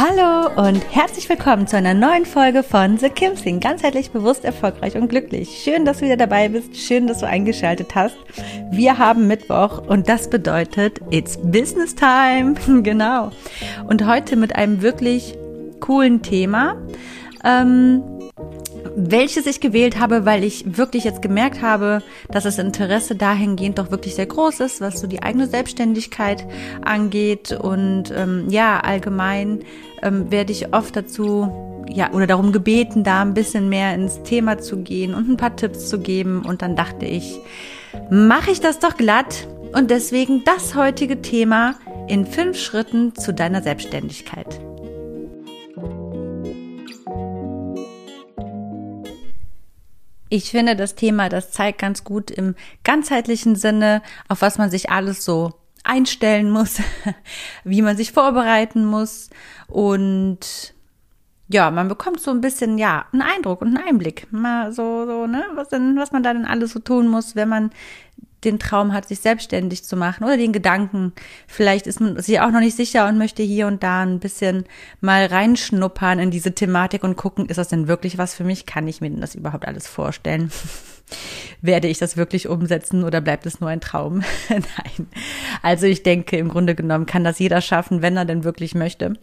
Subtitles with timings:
[0.00, 3.58] Hallo und herzlich willkommen zu einer neuen Folge von The Kim Sing.
[3.58, 5.60] Ganzheitlich bewusst, erfolgreich und glücklich.
[5.64, 6.76] Schön, dass du wieder dabei bist.
[6.76, 8.16] Schön, dass du eingeschaltet hast.
[8.70, 12.54] Wir haben Mittwoch und das bedeutet It's Business Time.
[12.84, 13.32] genau.
[13.88, 15.36] Und heute mit einem wirklich
[15.80, 16.76] coolen Thema.
[17.44, 18.04] Ähm,
[18.96, 23.90] welches ich gewählt habe, weil ich wirklich jetzt gemerkt habe, dass das Interesse dahingehend doch
[23.90, 26.46] wirklich sehr groß ist, was so die eigene Selbstständigkeit
[26.84, 27.52] angeht.
[27.52, 29.60] Und ähm, ja, allgemein
[30.02, 34.58] ähm, werde ich oft dazu ja, oder darum gebeten, da ein bisschen mehr ins Thema
[34.58, 36.42] zu gehen und ein paar Tipps zu geben.
[36.44, 37.38] Und dann dachte ich,
[38.10, 39.48] mache ich das doch glatt.
[39.72, 41.74] Und deswegen das heutige Thema
[42.08, 44.60] in fünf Schritten zu deiner Selbstständigkeit.
[50.28, 54.90] Ich finde, das Thema, das zeigt ganz gut im ganzheitlichen Sinne, auf was man sich
[54.90, 55.54] alles so
[55.84, 56.80] einstellen muss,
[57.64, 59.30] wie man sich vorbereiten muss
[59.68, 60.74] und
[61.50, 64.30] ja, man bekommt so ein bisschen, ja, einen Eindruck und einen Einblick.
[64.30, 67.48] Mal so, so, ne, was denn, was man da denn alles so tun muss, wenn
[67.48, 67.70] man
[68.44, 71.12] den Traum hat, sich selbstständig zu machen oder den Gedanken.
[71.46, 74.64] Vielleicht ist man sich auch noch nicht sicher und möchte hier und da ein bisschen
[75.00, 78.66] mal reinschnuppern in diese Thematik und gucken, ist das denn wirklich was für mich?
[78.66, 80.50] Kann ich mir denn das überhaupt alles vorstellen?
[81.62, 84.22] Werde ich das wirklich umsetzen oder bleibt es nur ein Traum?
[84.48, 85.08] Nein.
[85.62, 89.14] Also ich denke, im Grunde genommen kann das jeder schaffen, wenn er denn wirklich möchte.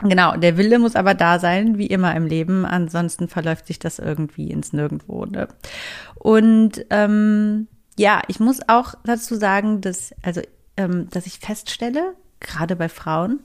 [0.00, 2.64] Genau, der Wille muss aber da sein, wie immer im Leben.
[2.64, 5.24] Ansonsten verläuft sich das irgendwie ins Nirgendwo.
[5.24, 5.48] Ne?
[6.14, 7.66] Und ähm,
[7.98, 10.40] ja, ich muss auch dazu sagen, dass, also,
[10.76, 13.40] ähm, dass ich feststelle, gerade bei Frauen,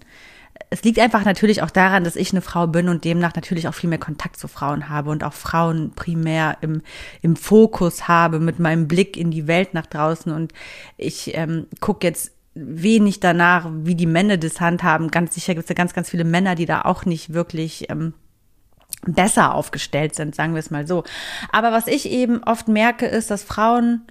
[0.69, 3.73] es liegt einfach natürlich auch daran, dass ich eine Frau bin und demnach natürlich auch
[3.73, 6.81] viel mehr Kontakt zu Frauen habe und auch Frauen primär im,
[7.21, 10.31] im Fokus habe mit meinem Blick in die Welt nach draußen.
[10.31, 10.53] Und
[10.97, 15.09] ich ähm, gucke jetzt wenig danach, wie die Männer das handhaben.
[15.09, 18.13] Ganz sicher gibt es ja ganz, ganz viele Männer, die da auch nicht wirklich ähm,
[19.05, 21.03] besser aufgestellt sind, sagen wir es mal so.
[21.51, 24.01] Aber was ich eben oft merke, ist, dass Frauen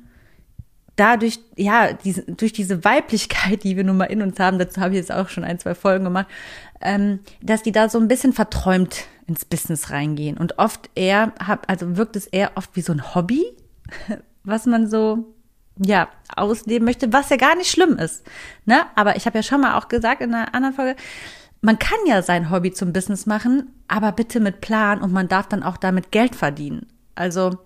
[0.97, 4.91] dadurch, ja, diese, durch diese Weiblichkeit, die wir nun mal in uns haben, dazu habe
[4.91, 6.26] ich jetzt auch schon ein, zwei Folgen gemacht,
[6.80, 10.36] ähm, dass die da so ein bisschen verträumt ins Business reingehen.
[10.36, 13.44] Und oft eher, hab, also wirkt es eher oft wie so ein Hobby,
[14.44, 15.34] was man so,
[15.78, 18.25] ja, ausleben möchte, was ja gar nicht schlimm ist.
[18.66, 18.82] Ne?
[18.94, 20.97] Aber ich habe ja schon mal auch gesagt in einer anderen Folge,
[21.62, 25.47] man kann ja sein Hobby zum Business machen, aber bitte mit Plan und man darf
[25.47, 26.86] dann auch damit Geld verdienen.
[27.14, 27.58] Also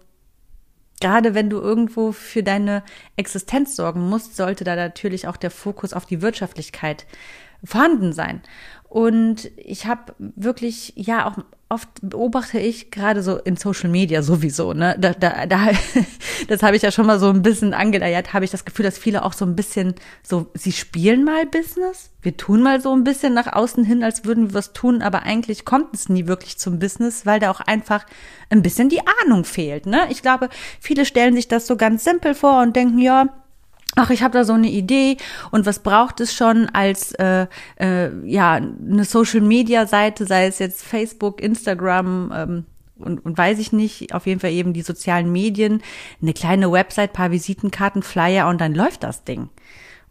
[1.00, 2.82] Gerade wenn du irgendwo für deine
[3.16, 7.06] Existenz sorgen musst, sollte da natürlich auch der Fokus auf die Wirtschaftlichkeit
[7.62, 8.42] vorhanden sein.
[8.88, 11.38] Und ich habe wirklich, ja, auch
[11.68, 15.70] oft beobachte ich gerade so in Social Media sowieso, ne, da, da, da
[16.48, 18.98] das habe ich ja schon mal so ein bisschen angeleiert, habe ich das Gefühl, dass
[18.98, 23.02] viele auch so ein bisschen so, sie spielen mal Business, wir tun mal so ein
[23.02, 26.56] bisschen nach außen hin, als würden wir was tun, aber eigentlich kommt es nie wirklich
[26.56, 28.06] zum Business, weil da auch einfach
[28.48, 30.06] ein bisschen die Ahnung fehlt, ne?
[30.10, 30.48] Ich glaube,
[30.80, 33.26] viele stellen sich das so ganz simpel vor und denken, ja,
[33.96, 35.16] ach, ich habe da so eine Idee
[35.50, 37.46] und was braucht es schon als äh,
[37.80, 42.64] äh, ja eine Social Media Seite, sei es jetzt Facebook, Instagram ähm,
[42.98, 45.82] und, und weiß ich nicht, auf jeden Fall eben die sozialen Medien,
[46.22, 49.48] eine kleine Website, paar Visitenkarten, Flyer und dann läuft das Ding.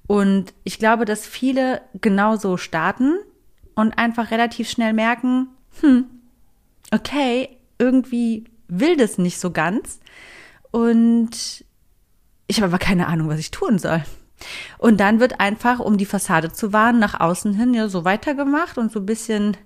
[0.08, 3.14] Und ich glaube, dass viele genauso starten
[3.76, 5.48] und einfach relativ schnell merken,
[5.82, 6.06] hm,
[6.92, 7.50] okay,
[7.80, 10.00] irgendwie will das nicht so ganz.
[10.72, 11.65] Und
[12.48, 14.04] ich habe aber keine Ahnung, was ich tun soll.
[14.78, 18.78] Und dann wird einfach, um die Fassade zu wahren, nach außen hin ja so weitergemacht
[18.78, 19.58] und so ein bisschen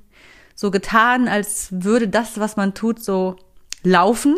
[0.55, 3.37] so getan, als würde das, was man tut, so
[3.83, 4.35] laufen.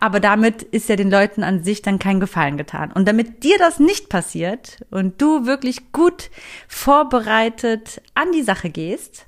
[0.00, 2.92] Aber damit ist ja den Leuten an sich dann kein Gefallen getan.
[2.92, 6.30] Und damit dir das nicht passiert und du wirklich gut
[6.68, 9.26] vorbereitet an die Sache gehst,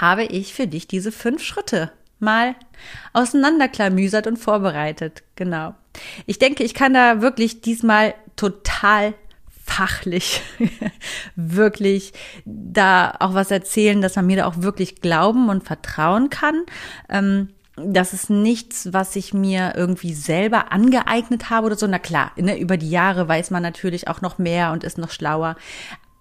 [0.00, 2.54] habe ich für dich diese fünf Schritte mal
[3.12, 5.22] auseinanderklamüsert und vorbereitet.
[5.34, 5.74] Genau.
[6.26, 9.14] Ich denke, ich kann da wirklich diesmal total
[9.64, 10.42] fachlich
[11.36, 12.12] wirklich
[12.44, 16.62] da auch was erzählen, dass man mir da auch wirklich glauben und vertrauen kann.
[17.08, 21.86] Ähm, das ist nichts, was ich mir irgendwie selber angeeignet habe oder so.
[21.86, 25.10] Na klar, ne, über die Jahre weiß man natürlich auch noch mehr und ist noch
[25.10, 25.56] schlauer.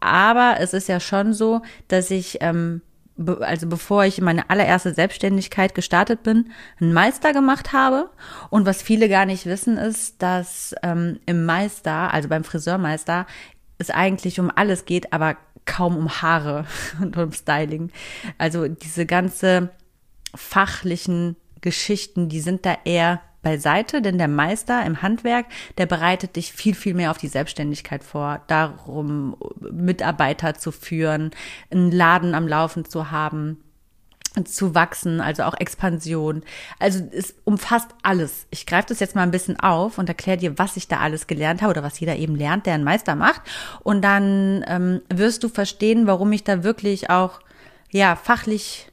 [0.02, 2.82] Aber es ist ja schon so, dass ich ähm,
[3.18, 8.10] also bevor ich meine allererste Selbstständigkeit gestartet bin, einen Meister gemacht habe.
[8.50, 13.26] Und was viele gar nicht wissen, ist, dass ähm, im Meister, also beim Friseurmeister,
[13.78, 16.66] es eigentlich um alles geht, aber kaum um Haare
[17.02, 17.92] und um Styling.
[18.38, 19.70] Also diese ganze
[20.34, 25.46] fachlichen Geschichten, die sind da eher beiseite, denn der Meister im Handwerk,
[25.78, 29.38] der bereitet dich viel, viel mehr auf die Selbstständigkeit vor, darum,
[29.72, 31.30] Mitarbeiter zu führen,
[31.70, 33.64] einen Laden am Laufen zu haben,
[34.46, 36.42] zu wachsen, also auch Expansion.
[36.80, 38.48] Also es umfasst alles.
[38.50, 41.28] Ich greife das jetzt mal ein bisschen auf und erkläre dir, was ich da alles
[41.28, 43.42] gelernt habe oder was jeder eben lernt, der einen Meister macht.
[43.84, 47.40] Und dann ähm, wirst du verstehen, warum ich da wirklich auch
[47.92, 48.92] ja fachlich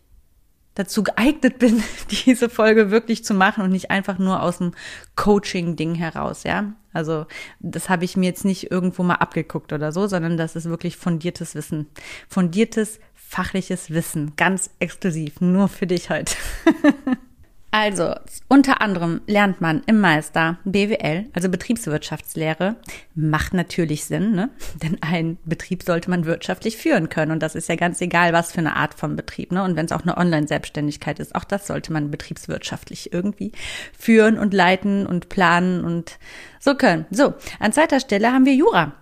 [0.75, 1.83] dazu geeignet bin,
[2.25, 4.73] diese Folge wirklich zu machen und nicht einfach nur aus dem
[5.17, 6.73] Coaching-Ding heraus, ja.
[6.93, 7.27] Also
[7.61, 10.97] das habe ich mir jetzt nicht irgendwo mal abgeguckt oder so, sondern das ist wirklich
[10.97, 11.87] fundiertes Wissen.
[12.29, 16.35] Fundiertes fachliches Wissen, ganz exklusiv, nur für dich heute.
[17.75, 18.15] Also,
[18.49, 22.77] unter anderem lernt man im Meister BWL, also Betriebswirtschaftslehre.
[23.15, 24.51] Macht natürlich Sinn, ne?
[24.83, 27.33] Denn ein Betrieb sollte man wirtschaftlich führen können.
[27.33, 29.63] Und das ist ja ganz egal, was für eine Art von Betrieb, ne?
[29.65, 33.53] Und wenn es auch eine Online-Selbstständigkeit ist, auch das sollte man betriebswirtschaftlich irgendwie
[33.99, 36.19] führen und leiten und planen und
[36.61, 37.07] so können.
[37.11, 38.93] So, an zweiter Stelle haben wir Jura.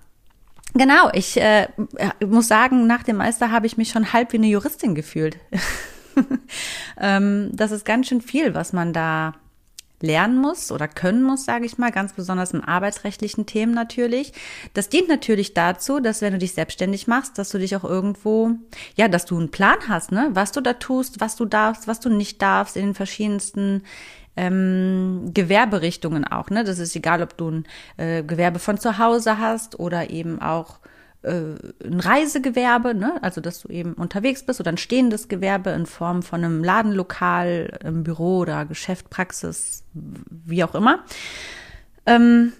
[0.74, 1.66] Genau, ich äh,
[2.24, 5.38] muss sagen, nach dem Meister habe ich mich schon halb wie eine Juristin gefühlt.
[7.00, 9.34] ähm, das ist ganz schön viel, was man da
[10.02, 14.32] lernen muss oder können muss, sage ich mal, ganz besonders im arbeitsrechtlichen Themen natürlich.
[14.74, 18.52] Das dient natürlich dazu, dass wenn du dich selbstständig machst, dass du dich auch irgendwo,
[18.96, 22.00] ja, dass du einen Plan hast, ne, was du da tust, was du darfst, was
[22.00, 23.82] du nicht darfst in den verschiedensten
[24.36, 26.64] ähm, Gewerberichtungen auch, ne.
[26.64, 27.66] Das ist egal, ob du ein
[27.98, 30.78] äh, Gewerbe von zu Hause hast oder eben auch
[31.22, 33.22] ein Reisegewerbe, ne?
[33.22, 37.78] also dass du eben unterwegs bist oder ein stehendes Gewerbe in Form von einem Ladenlokal,
[37.84, 41.00] im Büro oder Geschäft, Praxis, wie auch immer.
[42.06, 42.54] Ähm,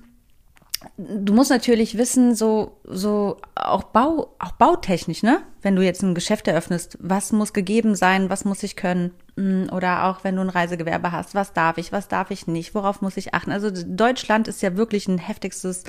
[0.98, 5.40] du musst natürlich wissen, so, so auch Bau, auch bautechnisch, ne?
[5.62, 9.12] Wenn du jetzt ein Geschäft eröffnest, was muss gegeben sein, was muss ich können?
[9.36, 12.74] Hm, oder auch wenn du ein Reisegewerbe hast, was darf ich, was darf ich nicht,
[12.74, 13.52] worauf muss ich achten?
[13.52, 15.84] Also Deutschland ist ja wirklich ein heftigstes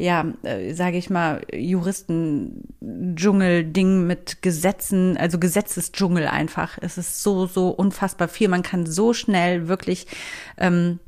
[0.00, 6.78] ja, äh, sage ich mal, Juristen-Dschungel-Ding mit Gesetzen, also Gesetzesdschungel einfach.
[6.80, 8.48] Es ist so, so unfassbar viel.
[8.48, 10.06] Man kann so schnell wirklich,
[10.56, 11.00] ähm,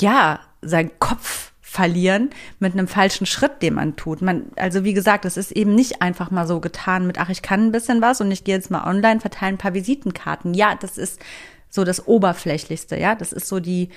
[0.00, 2.30] ja, seinen Kopf verlieren
[2.60, 4.22] mit einem falschen Schritt, den man tut.
[4.22, 7.42] Man, also wie gesagt, es ist eben nicht einfach mal so getan mit, ach, ich
[7.42, 10.54] kann ein bisschen was und ich gehe jetzt mal online, verteile ein paar Visitenkarten.
[10.54, 11.20] Ja, das ist
[11.68, 13.16] so das Oberflächlichste, ja.
[13.16, 13.88] Das ist so die,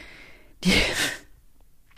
[0.63, 0.73] die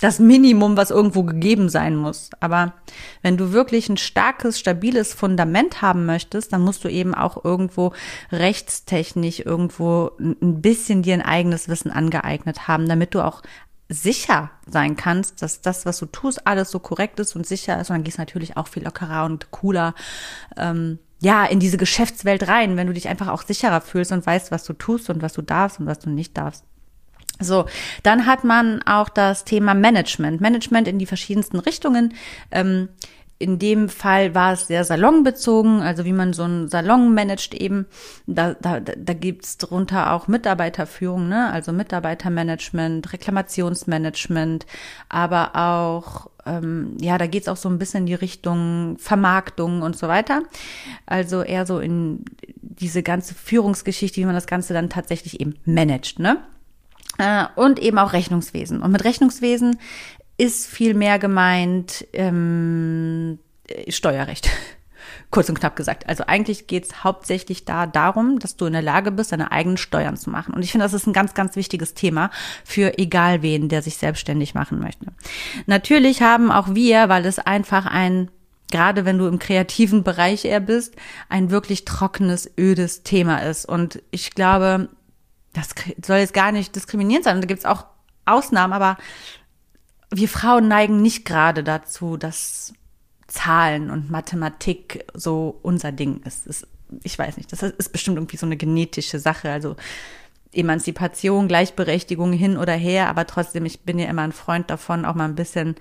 [0.01, 2.31] das Minimum, was irgendwo gegeben sein muss.
[2.39, 2.73] Aber
[3.21, 7.93] wenn du wirklich ein starkes, stabiles Fundament haben möchtest, dann musst du eben auch irgendwo
[8.31, 13.43] rechtstechnisch irgendwo ein bisschen dir ein eigenes Wissen angeeignet haben, damit du auch
[13.89, 17.89] sicher sein kannst, dass das, was du tust, alles so korrekt ist und sicher ist.
[17.89, 19.93] Und dann gehst du natürlich auch viel lockerer und cooler,
[20.57, 24.49] ähm, ja, in diese Geschäftswelt rein, wenn du dich einfach auch sicherer fühlst und weißt,
[24.49, 26.65] was du tust und was du darfst und was du nicht darfst.
[27.39, 27.65] So,
[28.03, 30.41] dann hat man auch das Thema Management.
[30.41, 32.13] Management in die verschiedensten Richtungen.
[32.51, 32.89] Ähm,
[33.41, 37.87] in dem Fall war es sehr salonbezogen, also wie man so einen Salon managt eben.
[38.27, 41.51] Da, da, da gibt's drunter auch Mitarbeiterführung, ne?
[41.51, 44.67] also Mitarbeitermanagement, Reklamationsmanagement,
[45.09, 49.97] aber auch, ähm, ja, da geht's auch so ein bisschen in die Richtung Vermarktung und
[49.97, 50.43] so weiter.
[51.07, 52.23] Also eher so in
[52.61, 56.19] diese ganze Führungsgeschichte, wie man das Ganze dann tatsächlich eben managt.
[56.19, 56.37] Ne?
[57.17, 58.81] Äh, und eben auch Rechnungswesen.
[58.81, 59.77] Und mit Rechnungswesen
[60.37, 63.39] ist viel mehr gemeint ähm,
[63.87, 64.49] Steuerrecht.
[65.31, 66.09] Kurz und knapp gesagt.
[66.09, 70.17] Also eigentlich geht's hauptsächlich da darum, dass du in der Lage bist, deine eigenen Steuern
[70.17, 70.53] zu machen.
[70.53, 72.31] Und ich finde, das ist ein ganz, ganz wichtiges Thema
[72.65, 75.07] für egal wen, der sich selbstständig machen möchte.
[75.67, 78.29] Natürlich haben auch wir, weil es einfach ein
[78.71, 80.95] gerade wenn du im kreativen Bereich eher bist,
[81.29, 83.65] ein wirklich trockenes, ödes Thema ist.
[83.65, 84.87] Und ich glaube,
[85.53, 85.69] das
[86.05, 87.41] soll jetzt gar nicht diskriminierend sein.
[87.41, 87.85] Da gibt's auch
[88.25, 88.97] Ausnahmen, aber
[90.13, 92.73] wir Frauen neigen nicht gerade dazu, dass
[93.27, 96.47] Zahlen und Mathematik so unser Ding ist.
[96.47, 96.67] ist
[97.03, 99.49] ich weiß nicht, das ist bestimmt irgendwie so eine genetische Sache.
[99.49, 99.75] Also
[100.53, 105.15] Emanzipation, Gleichberechtigung hin oder her, aber trotzdem, ich bin ja immer ein Freund davon, auch
[105.15, 105.75] mal ein bisschen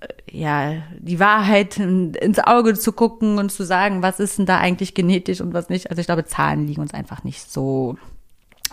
[0.00, 4.58] äh, ja, die Wahrheit ins Auge zu gucken und zu sagen, was ist denn da
[4.58, 5.90] eigentlich genetisch und was nicht.
[5.90, 7.98] Also ich glaube, Zahlen liegen uns einfach nicht so.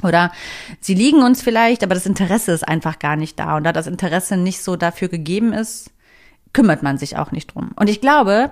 [0.03, 0.31] Oder
[0.79, 3.57] sie liegen uns vielleicht, aber das Interesse ist einfach gar nicht da.
[3.57, 5.91] Und da das Interesse nicht so dafür gegeben ist,
[6.53, 7.71] kümmert man sich auch nicht drum.
[7.75, 8.51] Und ich glaube,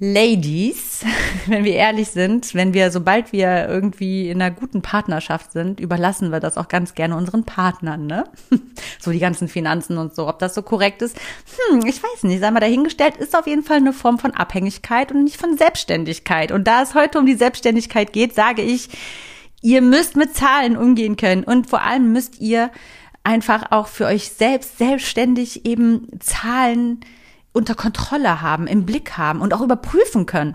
[0.00, 1.04] Ladies,
[1.46, 6.32] wenn wir ehrlich sind, wenn wir, sobald wir irgendwie in einer guten Partnerschaft sind, überlassen
[6.32, 8.24] wir das auch ganz gerne unseren Partnern, ne?
[8.98, 10.26] So die ganzen Finanzen und so.
[10.26, 11.16] Ob das so korrekt ist,
[11.70, 15.12] hm, ich weiß nicht, sei mal dahingestellt, ist auf jeden Fall eine Form von Abhängigkeit
[15.12, 16.50] und nicht von Selbstständigkeit.
[16.50, 18.88] Und da es heute um die Selbstständigkeit geht, sage ich,
[19.64, 22.70] ihr müsst mit Zahlen umgehen können und vor allem müsst ihr
[23.24, 27.00] einfach auch für euch selbst selbstständig eben Zahlen
[27.54, 30.54] unter Kontrolle haben, im Blick haben und auch überprüfen können.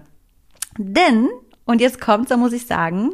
[0.77, 1.27] Denn,
[1.65, 3.09] und jetzt kommt's, da muss ich sagen,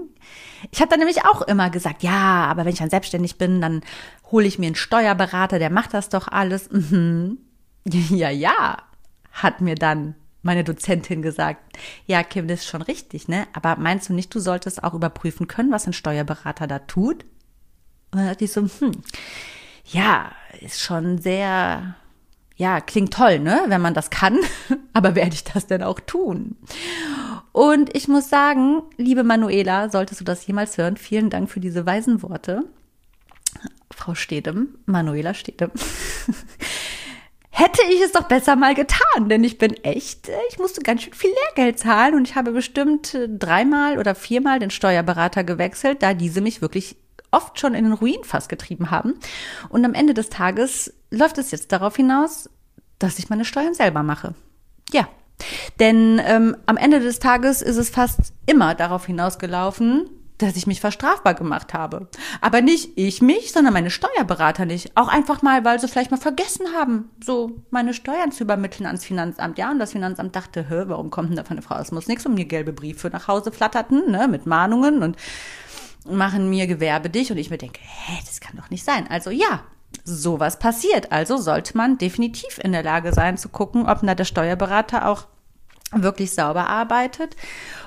[0.70, 3.82] ich habe da nämlich auch immer gesagt, ja, aber wenn ich dann selbstständig bin, dann
[4.30, 6.70] hole ich mir einen Steuerberater, der macht das doch alles.
[6.70, 7.40] Mhm.
[7.88, 8.80] Ja, ja,
[9.32, 11.78] hat mir dann meine Dozentin gesagt.
[12.06, 13.48] Ja, Kim, das ist schon richtig, ne?
[13.54, 17.26] Aber meinst du nicht, du solltest auch überprüfen können, was ein Steuerberater da tut?
[18.12, 18.92] Und dann dachte ich so, hm,
[19.86, 21.96] ja, ist schon sehr
[22.58, 24.40] ja, klingt toll, ne, wenn man das kann,
[24.94, 26.56] aber werde ich das denn auch tun?
[27.52, 31.86] Und ich muss sagen, liebe Manuela, solltest du das jemals hören, vielen Dank für diese
[31.86, 32.64] weisen Worte.
[33.92, 35.72] Frau Stedem, Manuela Stedem.
[37.58, 41.14] Hätte ich es doch besser mal getan, denn ich bin echt, ich musste ganz schön
[41.14, 46.42] viel Lehrgeld zahlen und ich habe bestimmt dreimal oder viermal den Steuerberater gewechselt, da diese
[46.42, 46.98] mich wirklich
[47.32, 49.14] oft schon in den Ruin fast getrieben haben.
[49.70, 52.50] Und am Ende des Tages läuft es jetzt darauf hinaus,
[53.00, 54.36] dass ich meine Steuern selber mache.
[54.92, 55.08] Ja.
[55.80, 60.82] Denn ähm, am Ende des Tages ist es fast immer darauf hinausgelaufen, dass ich mich
[60.82, 62.08] verstrafbar gemacht habe.
[62.42, 64.96] Aber nicht ich mich, sondern meine Steuerberater nicht.
[64.96, 69.06] Auch einfach mal, weil sie vielleicht mal vergessen haben, so meine Steuern zu übermitteln ans
[69.06, 69.58] Finanzamt.
[69.58, 71.78] Ja, und das Finanzamt dachte, hä, warum kommt denn da von der Frau?
[71.78, 75.18] Es muss nichts um mir gelbe Briefe nach Hause flatterten, ne, mit Mahnungen und
[76.08, 79.08] machen mir Gewerbe dich und ich mir denke, hä, das kann doch nicht sein.
[79.10, 79.64] Also ja,
[80.04, 81.12] sowas passiert.
[81.12, 85.28] Also sollte man definitiv in der Lage sein zu gucken, ob da der Steuerberater auch
[86.04, 87.36] wirklich sauber arbeitet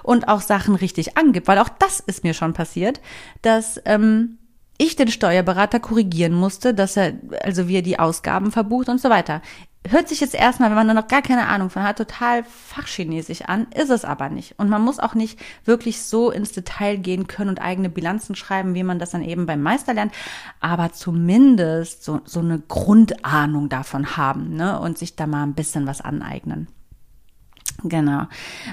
[0.03, 3.01] und auch Sachen richtig angibt, weil auch das ist mir schon passiert,
[3.43, 4.39] dass ähm,
[4.79, 9.11] ich den Steuerberater korrigieren musste, dass er, also wie er die Ausgaben verbucht und so
[9.11, 9.43] weiter
[9.87, 13.43] hört sich jetzt erstmal, wenn man da noch gar keine Ahnung von hat, total fachchinesisch
[13.43, 14.59] an, ist es aber nicht.
[14.59, 18.75] Und man muss auch nicht wirklich so ins Detail gehen können und eigene Bilanzen schreiben,
[18.75, 20.13] wie man das dann eben beim Meister lernt,
[20.61, 24.79] aber zumindest so, so eine Grundahnung davon haben ne?
[24.81, 26.69] und sich da mal ein bisschen was aneignen.
[27.85, 28.25] Genau.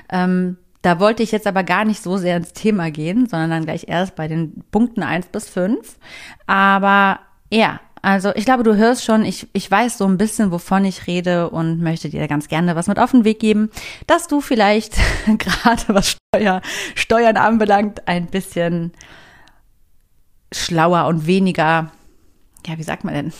[0.10, 3.66] Ähm, da wollte ich jetzt aber gar nicht so sehr ins Thema gehen, sondern dann
[3.66, 5.98] gleich erst bei den Punkten eins bis fünf.
[6.46, 7.20] Aber
[7.52, 11.08] ja, also ich glaube, du hörst schon, ich, ich weiß so ein bisschen, wovon ich
[11.08, 13.72] rede und möchte dir ganz gerne was mit auf den Weg geben,
[14.06, 14.94] dass du vielleicht
[15.26, 16.62] gerade was Steuer,
[16.94, 18.92] Steuern anbelangt, ein bisschen
[20.52, 21.92] schlauer und weniger,
[22.68, 23.34] ja, wie sagt man denn,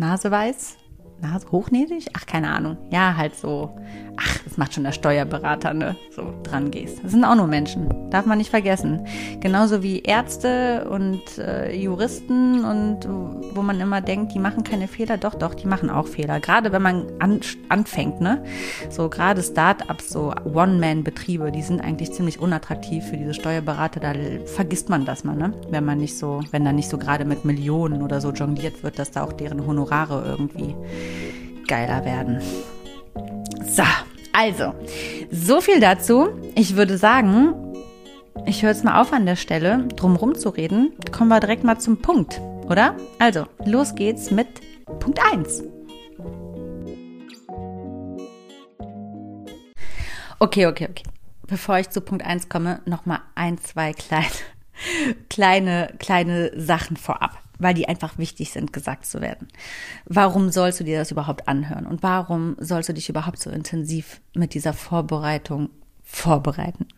[0.00, 0.76] naseweiß
[1.20, 2.06] Nase hochnäsig?
[2.14, 2.78] Ach, keine Ahnung.
[2.90, 3.78] Ja, halt so.
[4.22, 5.96] Ach, das macht schon der Steuerberater, ne?
[6.10, 7.02] So dran gehst.
[7.02, 7.88] Das sind auch nur Menschen.
[8.10, 9.06] Darf man nicht vergessen.
[9.40, 13.08] Genauso wie Ärzte und äh, Juristen und
[13.54, 15.16] wo man immer denkt, die machen keine Fehler.
[15.16, 16.38] Doch, doch, die machen auch Fehler.
[16.38, 18.44] Gerade wenn man an, anfängt, ne?
[18.90, 24.00] So gerade Start-ups, so One-Man-Betriebe, die sind eigentlich ziemlich unattraktiv für diese Steuerberater.
[24.00, 24.12] Da
[24.44, 25.54] vergisst man das mal, ne?
[25.70, 28.98] Wenn man nicht so, wenn da nicht so gerade mit Millionen oder so jongliert wird,
[28.98, 30.74] dass da auch deren Honorare irgendwie
[31.66, 32.40] geiler werden.
[33.64, 33.82] So,
[34.32, 34.74] also,
[35.30, 36.28] so viel dazu.
[36.54, 37.54] Ich würde sagen,
[38.46, 40.92] ich höre jetzt mal auf an der Stelle, drum zu reden.
[41.12, 42.96] Kommen wir direkt mal zum Punkt, oder?
[43.18, 44.48] Also, los geht's mit
[44.98, 45.64] Punkt 1.
[50.38, 51.04] Okay, okay, okay.
[51.46, 54.26] Bevor ich zu Punkt 1 komme, noch mal ein, zwei kleine,
[55.28, 59.48] kleine, kleine Sachen vorab weil die einfach wichtig sind, gesagt zu werden.
[60.06, 61.86] Warum sollst du dir das überhaupt anhören?
[61.86, 65.70] Und warum sollst du dich überhaupt so intensiv mit dieser Vorbereitung
[66.02, 66.88] vorbereiten?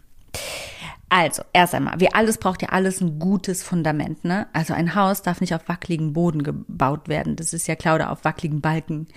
[1.08, 4.46] Also, erst einmal, wie alles braucht ja alles ein gutes Fundament, ne?
[4.54, 7.36] Also ein Haus darf nicht auf wackeligen Boden gebaut werden.
[7.36, 9.08] Das ist ja oder auf wackeligen Balken.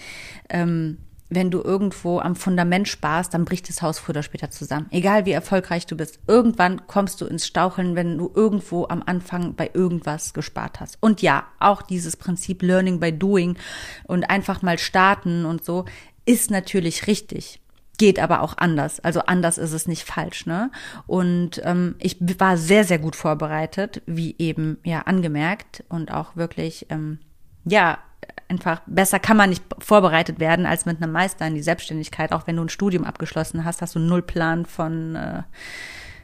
[0.49, 0.97] Ähm,
[1.29, 4.87] wenn du irgendwo am Fundament sparst, dann bricht das Haus früher oder später zusammen.
[4.91, 6.19] Egal wie erfolgreich du bist.
[6.27, 10.97] Irgendwann kommst du ins Staucheln, wenn du irgendwo am Anfang bei irgendwas gespart hast.
[11.01, 13.57] Und ja, auch dieses Prinzip Learning by Doing
[14.05, 15.85] und einfach mal starten und so
[16.25, 17.59] ist natürlich richtig
[17.97, 18.99] geht aber auch anders.
[18.99, 20.69] Also anders ist es nicht falsch, ne?
[21.07, 26.87] Und ähm, ich war sehr, sehr gut vorbereitet, wie eben ja angemerkt und auch wirklich
[26.89, 27.19] ähm,
[27.63, 27.97] ja
[28.47, 32.31] einfach besser kann man nicht vorbereitet werden als mit einem Meister in die Selbstständigkeit.
[32.31, 35.43] Auch wenn du ein Studium abgeschlossen hast, hast du null Plan von äh,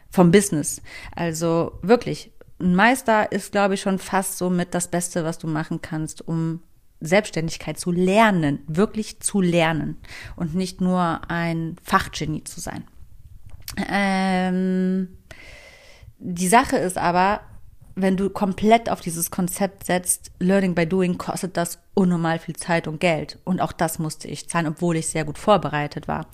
[0.09, 0.81] vom Business.
[1.15, 5.47] Also wirklich, ein Meister ist, glaube ich, schon fast so mit das Beste, was du
[5.47, 6.61] machen kannst, um
[6.99, 9.97] Selbstständigkeit zu lernen, wirklich zu lernen
[10.35, 12.83] und nicht nur ein Fachgenie zu sein.
[13.89, 15.07] Ähm,
[16.19, 17.41] die Sache ist aber,
[18.01, 22.87] wenn du komplett auf dieses Konzept setzt, Learning by Doing, kostet das unnormal viel Zeit
[22.87, 23.39] und Geld.
[23.43, 26.27] Und auch das musste ich zahlen, obwohl ich sehr gut vorbereitet war.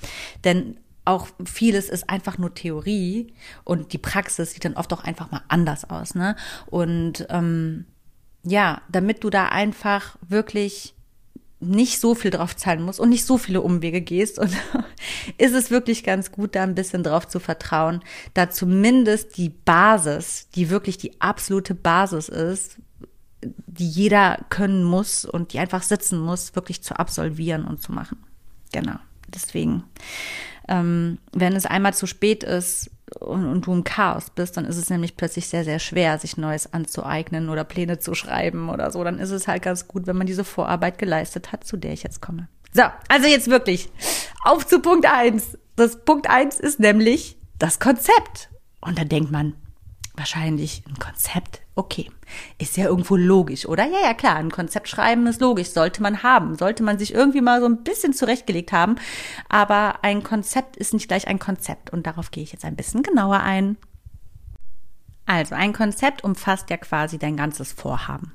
[0.43, 3.33] Denn auch vieles ist einfach nur Theorie
[3.63, 6.15] und die Praxis sieht dann oft auch einfach mal anders aus.
[6.15, 6.35] Ne?
[6.65, 7.85] Und ähm,
[8.43, 10.96] ja, damit du da einfach wirklich
[11.59, 14.37] nicht so viel drauf zahlen musst und nicht so viele Umwege gehst.
[14.37, 14.51] Und
[15.37, 18.01] ist es wirklich ganz gut, da ein bisschen drauf zu vertrauen,
[18.33, 22.77] da zumindest die Basis, die wirklich die absolute Basis ist,
[23.41, 28.23] die jeder können muss und die einfach sitzen muss, wirklich zu absolvieren und zu machen.
[28.71, 28.97] Genau.
[29.27, 29.83] Deswegen,
[30.67, 34.77] ähm, wenn es einmal zu spät ist, und, und du im Chaos bist, dann ist
[34.77, 39.03] es nämlich plötzlich sehr, sehr schwer, sich Neues anzueignen oder Pläne zu schreiben oder so.
[39.03, 42.03] Dann ist es halt ganz gut, wenn man diese Vorarbeit geleistet hat, zu der ich
[42.03, 42.47] jetzt komme.
[42.73, 43.89] So, also jetzt wirklich
[44.43, 45.57] auf zu Punkt eins.
[45.75, 48.49] Das Punkt eins ist nämlich das Konzept.
[48.81, 49.53] Und da denkt man,
[50.17, 51.61] wahrscheinlich ein Konzept.
[51.75, 52.09] Okay,
[52.57, 53.85] ist ja irgendwo logisch, oder?
[53.85, 57.41] Ja, ja, klar, ein Konzept schreiben ist logisch, sollte man haben, sollte man sich irgendwie
[57.41, 58.95] mal so ein bisschen zurechtgelegt haben.
[59.47, 63.03] Aber ein Konzept ist nicht gleich ein Konzept und darauf gehe ich jetzt ein bisschen
[63.03, 63.77] genauer ein.
[65.25, 68.31] Also, ein Konzept umfasst ja quasi dein ganzes Vorhaben.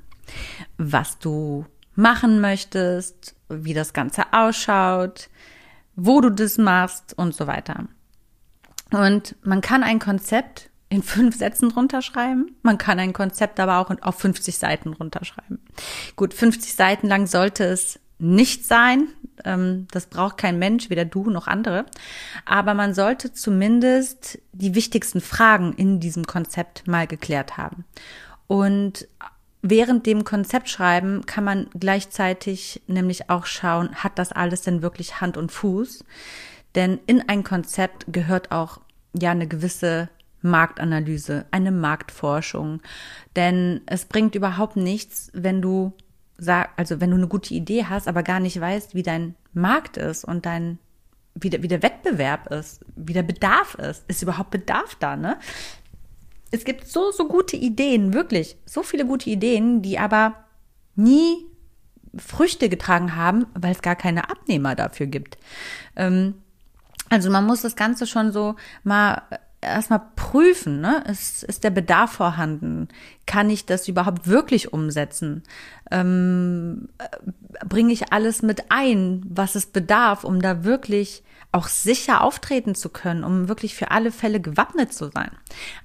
[0.77, 5.29] Was du machen möchtest, wie das Ganze ausschaut,
[5.95, 7.87] wo du das machst und so weiter.
[8.91, 12.55] Und man kann ein Konzept in fünf Sätzen runterschreiben.
[12.61, 15.59] Man kann ein Konzept aber auch auf 50 Seiten runterschreiben.
[16.15, 19.07] Gut, 50 Seiten lang sollte es nicht sein.
[19.43, 21.87] Ähm, das braucht kein Mensch, weder du noch andere.
[22.45, 27.85] Aber man sollte zumindest die wichtigsten Fragen in diesem Konzept mal geklärt haben.
[28.45, 29.07] Und
[29.63, 35.37] während dem Konzeptschreiben kann man gleichzeitig nämlich auch schauen, hat das alles denn wirklich Hand
[35.37, 36.05] und Fuß?
[36.75, 38.79] Denn in ein Konzept gehört auch
[39.19, 40.09] ja eine gewisse
[40.43, 42.81] Marktanalyse, eine Marktforschung.
[43.35, 45.93] Denn es bringt überhaupt nichts, wenn du
[46.37, 49.97] sag, also wenn du eine gute Idee hast, aber gar nicht weißt, wie dein Markt
[49.97, 50.77] ist und dein
[51.35, 54.03] wie der, wie der Wettbewerb ist, wie der Bedarf ist.
[54.07, 55.39] Ist überhaupt Bedarf da, ne?
[56.51, 60.35] Es gibt so, so gute Ideen, wirklich, so viele gute Ideen, die aber
[60.95, 61.47] nie
[62.15, 65.39] Früchte getragen haben, weil es gar keine Abnehmer dafür gibt.
[65.95, 66.35] Ähm,
[67.09, 69.23] also man muss das Ganze schon so mal
[69.63, 71.03] erstmal prüfen, ne?
[71.09, 72.87] Ist, ist der Bedarf vorhanden?
[73.25, 75.43] Kann ich das überhaupt wirklich umsetzen?
[75.91, 76.89] Ähm,
[77.67, 81.23] Bringe ich alles mit ein, was es bedarf, um da wirklich
[81.53, 85.29] auch sicher auftreten zu können, um wirklich für alle Fälle gewappnet zu sein.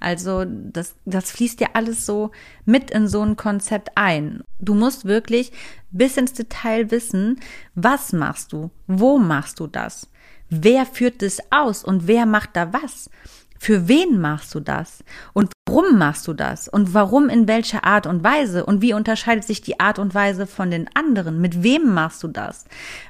[0.00, 2.30] Also das, das fließt ja alles so
[2.64, 4.42] mit in so ein Konzept ein.
[4.58, 5.52] Du musst wirklich
[5.90, 7.38] bis ins Detail wissen,
[7.74, 10.08] was machst du, wo machst du das,
[10.48, 13.10] wer führt es aus und wer macht da was.
[13.58, 15.04] Für wen machst du das?
[15.32, 16.68] Und warum machst du das?
[16.68, 18.64] Und warum in welcher Art und Weise?
[18.64, 21.40] Und wie unterscheidet sich die Art und Weise von den anderen?
[21.40, 22.64] Mit wem machst du das?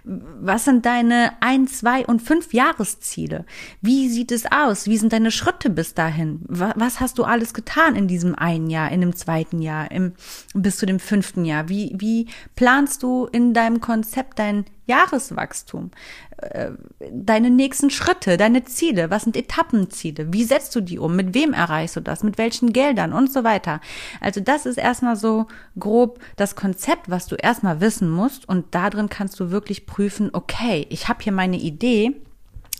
[0.04, 3.44] Was sind deine ein, zwei und fünf Jahresziele?
[3.80, 4.86] Wie sieht es aus?
[4.86, 6.40] Wie sind deine Schritte bis dahin?
[6.48, 10.14] Was hast du alles getan in diesem einen Jahr, in dem zweiten Jahr, im,
[10.54, 11.68] bis zu dem fünften Jahr?
[11.68, 15.90] Wie, wie planst du in deinem Konzept dein Jahreswachstum?
[16.38, 16.70] Äh,
[17.10, 21.52] deine nächsten Schritte, deine Ziele, was sind Etappenziele, wie setzt du die um, mit wem
[21.52, 23.12] erreichst du das, mit welchen Geldern?
[23.12, 23.80] Und so weiter.
[24.20, 25.46] Also das ist erstmal so
[25.78, 28.48] grob das Konzept, was du erstmal wissen musst.
[28.48, 32.14] Und darin kannst du wirklich prüfen, okay, ich habe hier meine Idee,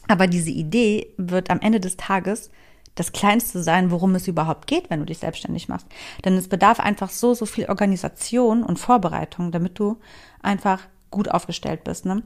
[0.07, 2.51] aber diese Idee wird am Ende des Tages
[2.95, 5.87] das Kleinste sein, worum es überhaupt geht, wenn du dich selbstständig machst.
[6.25, 9.99] Denn es bedarf einfach so, so viel Organisation und Vorbereitung, damit du
[10.43, 12.05] einfach gut aufgestellt bist.
[12.07, 12.23] Ne?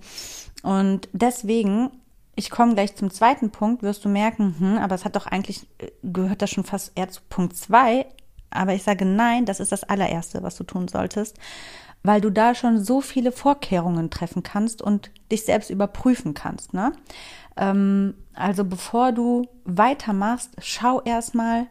[0.63, 1.91] Und deswegen,
[2.35, 5.67] ich komme gleich zum zweiten Punkt, wirst du merken, hm, aber es hat doch eigentlich,
[5.79, 8.07] äh, gehört das schon fast eher zu Punkt zwei.
[8.51, 11.39] Aber ich sage nein, das ist das allererste, was du tun solltest.
[12.03, 16.75] weil du da schon so viele Vorkehrungen treffen kannst und dich selbst überprüfen kannst.
[16.75, 16.93] Ne?
[17.57, 21.67] Ähm, also bevor du weitermachst, schau erstmal,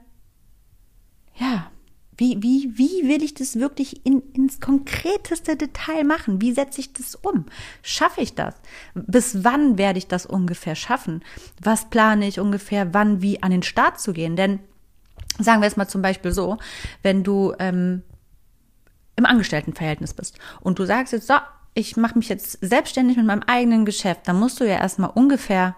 [1.35, 1.69] ja,
[2.17, 6.41] wie, wie, wie will ich das wirklich in, ins konkreteste Detail machen?
[6.41, 7.45] Wie setze ich das um?
[7.81, 8.55] Schaffe ich das?
[8.93, 11.23] Bis wann werde ich das ungefähr schaffen?
[11.61, 14.35] Was plane ich ungefähr, wann wie an den Start zu gehen?
[14.35, 14.59] Denn
[15.39, 16.57] sagen wir es mal zum Beispiel so,
[17.01, 18.03] wenn du ähm,
[19.15, 21.35] im Angestelltenverhältnis bist und du sagst jetzt, so,
[21.73, 25.77] ich mache mich jetzt selbstständig mit meinem eigenen Geschäft, dann musst du ja erstmal ungefähr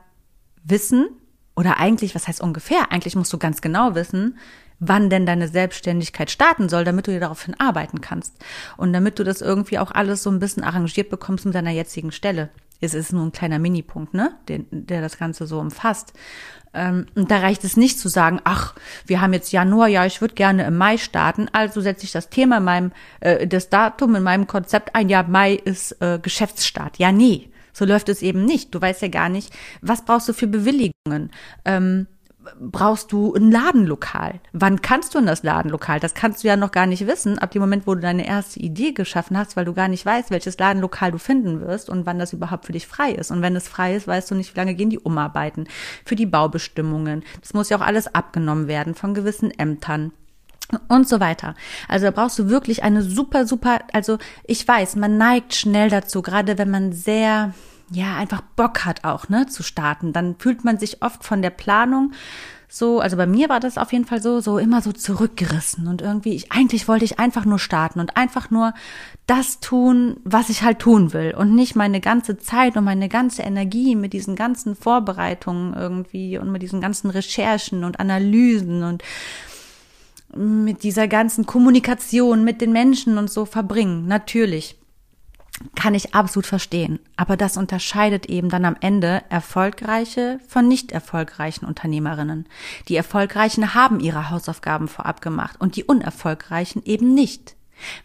[0.63, 1.07] wissen,
[1.55, 2.91] oder eigentlich, was heißt ungefähr?
[2.91, 4.37] Eigentlich musst du ganz genau wissen,
[4.87, 8.33] wann denn deine Selbstständigkeit starten soll, damit du dir daraufhin arbeiten kannst.
[8.77, 12.11] Und damit du das irgendwie auch alles so ein bisschen arrangiert bekommst mit deiner jetzigen
[12.11, 12.49] Stelle.
[12.81, 16.13] Es ist nur ein kleiner Minipunkt, ne, den, der das Ganze so umfasst.
[16.73, 20.21] Ähm, und da reicht es nicht zu sagen, ach, wir haben jetzt Januar, ja, ich
[20.21, 22.91] würde gerne im Mai starten, also setze ich das Thema in meinem,
[23.21, 26.97] äh, das Datum in meinem Konzept ein, ja, Mai ist äh, Geschäftsstart.
[26.97, 28.73] Ja, nee, so läuft es eben nicht.
[28.73, 31.31] Du weißt ja gar nicht, was brauchst du für Bewilligungen.
[31.65, 32.07] Ähm,
[32.60, 34.39] brauchst du ein Ladenlokal?
[34.51, 35.99] Wann kannst du in das Ladenlokal?
[35.99, 38.60] Das kannst du ja noch gar nicht wissen, ab dem Moment, wo du deine erste
[38.60, 42.19] Idee geschaffen hast, weil du gar nicht weißt, welches Ladenlokal du finden wirst und wann
[42.19, 43.32] das überhaupt für dich frei ist.
[43.32, 45.67] Und wenn es frei ist, weißt du nicht, wie lange gehen die Umarbeiten
[46.06, 47.23] für die Baubestimmungen.
[47.41, 50.12] Das muss ja auch alles abgenommen werden von gewissen Ämtern
[50.88, 51.56] und so weiter.
[51.88, 56.21] Also da brauchst du wirklich eine super, super, also ich weiß, man neigt schnell dazu,
[56.21, 57.53] gerade wenn man sehr
[57.93, 60.13] ja, einfach Bock hat auch, ne, zu starten.
[60.13, 62.12] Dann fühlt man sich oft von der Planung
[62.75, 66.01] so, also bei mir war das auf jeden Fall so, so immer so zurückgerissen und
[66.01, 68.73] irgendwie, ich, eigentlich wollte ich einfach nur starten und einfach nur
[69.27, 73.43] das tun, was ich halt tun will und nicht meine ganze Zeit und meine ganze
[73.43, 79.03] Energie mit diesen ganzen Vorbereitungen irgendwie und mit diesen ganzen Recherchen und Analysen und
[80.36, 84.08] mit dieser ganzen Kommunikation mit den Menschen und so verbringen.
[84.08, 84.77] Natürlich
[85.75, 86.99] kann ich absolut verstehen.
[87.15, 92.47] Aber das unterscheidet eben dann am Ende erfolgreiche von nicht erfolgreichen Unternehmerinnen.
[92.87, 97.55] Die Erfolgreichen haben ihre Hausaufgaben vorab gemacht und die Unerfolgreichen eben nicht,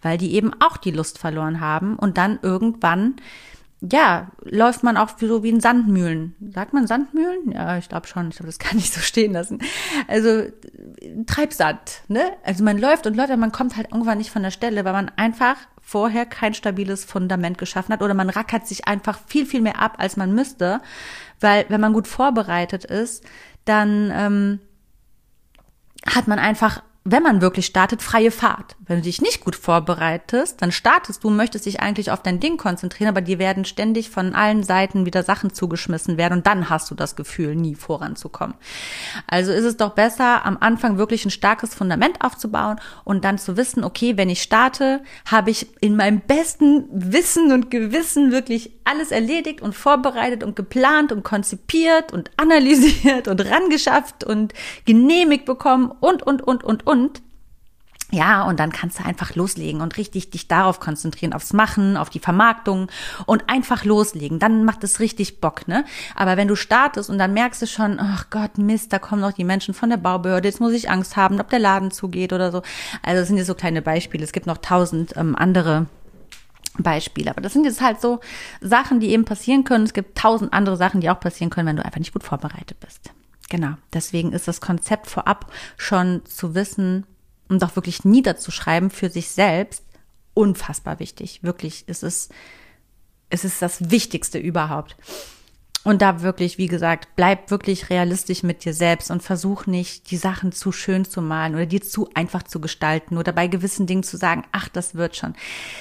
[0.03, 3.17] weil die eben auch die Lust verloren haben und dann irgendwann
[3.81, 6.35] ja, läuft man auch so wie in Sandmühlen.
[6.53, 7.53] Sagt man Sandmühlen?
[7.53, 8.29] Ja, ich glaube schon.
[8.31, 9.61] Ich glaube, das kann ich so stehen lassen.
[10.09, 10.47] Also
[11.27, 12.23] Treibsand, ne?
[12.43, 14.93] Also man läuft und läuft, aber man kommt halt irgendwann nicht von der Stelle, weil
[14.93, 15.57] man einfach
[15.89, 19.95] vorher kein stabiles Fundament geschaffen hat oder man rackert sich einfach viel, viel mehr ab,
[19.97, 20.83] als man müsste.
[21.41, 23.25] Weil wenn man gut vorbereitet ist,
[23.65, 24.61] dann ähm,
[26.05, 28.77] hat man einfach wenn man wirklich startet, freie Fahrt.
[28.87, 32.59] Wenn du dich nicht gut vorbereitest, dann startest du, möchtest dich eigentlich auf dein Ding
[32.59, 36.91] konzentrieren, aber dir werden ständig von allen Seiten wieder Sachen zugeschmissen werden und dann hast
[36.91, 38.57] du das Gefühl, nie voranzukommen.
[39.27, 43.57] Also ist es doch besser, am Anfang wirklich ein starkes Fundament aufzubauen und dann zu
[43.57, 49.13] wissen, okay, wenn ich starte, habe ich in meinem besten Wissen und Gewissen wirklich alles
[49.13, 54.53] erledigt und vorbereitet und geplant und konzipiert und analysiert und rangeschafft und
[54.85, 56.98] genehmigt bekommen und, und, und, und, und
[58.11, 62.09] ja, und dann kannst du einfach loslegen und richtig dich darauf konzentrieren, aufs Machen, auf
[62.09, 62.91] die Vermarktung
[63.27, 64.39] und einfach loslegen.
[64.39, 65.85] Dann macht es richtig Bock, ne?
[66.15, 69.33] Aber wenn du startest und dann merkst du schon, ach Gott, Mist, da kommen noch
[69.33, 72.51] die Menschen von der Baubehörde, jetzt muss ich Angst haben, ob der Laden zugeht oder
[72.51, 72.63] so.
[73.03, 74.25] Also das sind jetzt so kleine Beispiele.
[74.25, 75.85] Es gibt noch tausend ähm, andere
[76.79, 77.31] Beispiele.
[77.31, 78.21] Aber das sind jetzt halt so
[78.63, 79.85] Sachen, die eben passieren können.
[79.85, 82.81] Es gibt tausend andere Sachen, die auch passieren können, wenn du einfach nicht gut vorbereitet
[82.81, 83.11] bist.
[83.49, 83.75] Genau.
[83.93, 87.07] Deswegen ist das Konzept vorab schon zu wissen,
[87.49, 89.83] und auch wirklich niederzuschreiben für sich selbst,
[90.35, 91.43] unfassbar wichtig.
[91.43, 92.33] Wirklich, es ist,
[93.31, 94.97] es ist das Wichtigste überhaupt.
[95.89, 100.19] Und da wirklich, wie gesagt, bleib wirklich realistisch mit dir selbst und versuch nicht, die
[100.19, 104.03] Sachen zu schön zu malen oder dir zu einfach zu gestalten oder bei gewissen Dingen
[104.03, 105.35] zu sagen, ach, das wird schon.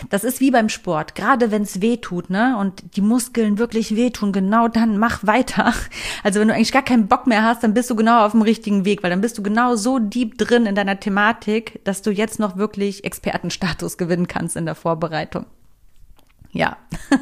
[0.09, 1.13] Das ist wie beim Sport.
[1.13, 5.73] Gerade wenn es weh tut, ne, und die Muskeln wirklich wehtun, genau dann mach weiter.
[6.23, 8.41] Also wenn du eigentlich gar keinen Bock mehr hast, dann bist du genau auf dem
[8.41, 12.11] richtigen Weg, weil dann bist du genau so deep drin in deiner Thematik, dass du
[12.11, 15.45] jetzt noch wirklich Expertenstatus gewinnen kannst in der Vorbereitung.
[16.51, 16.77] Ja.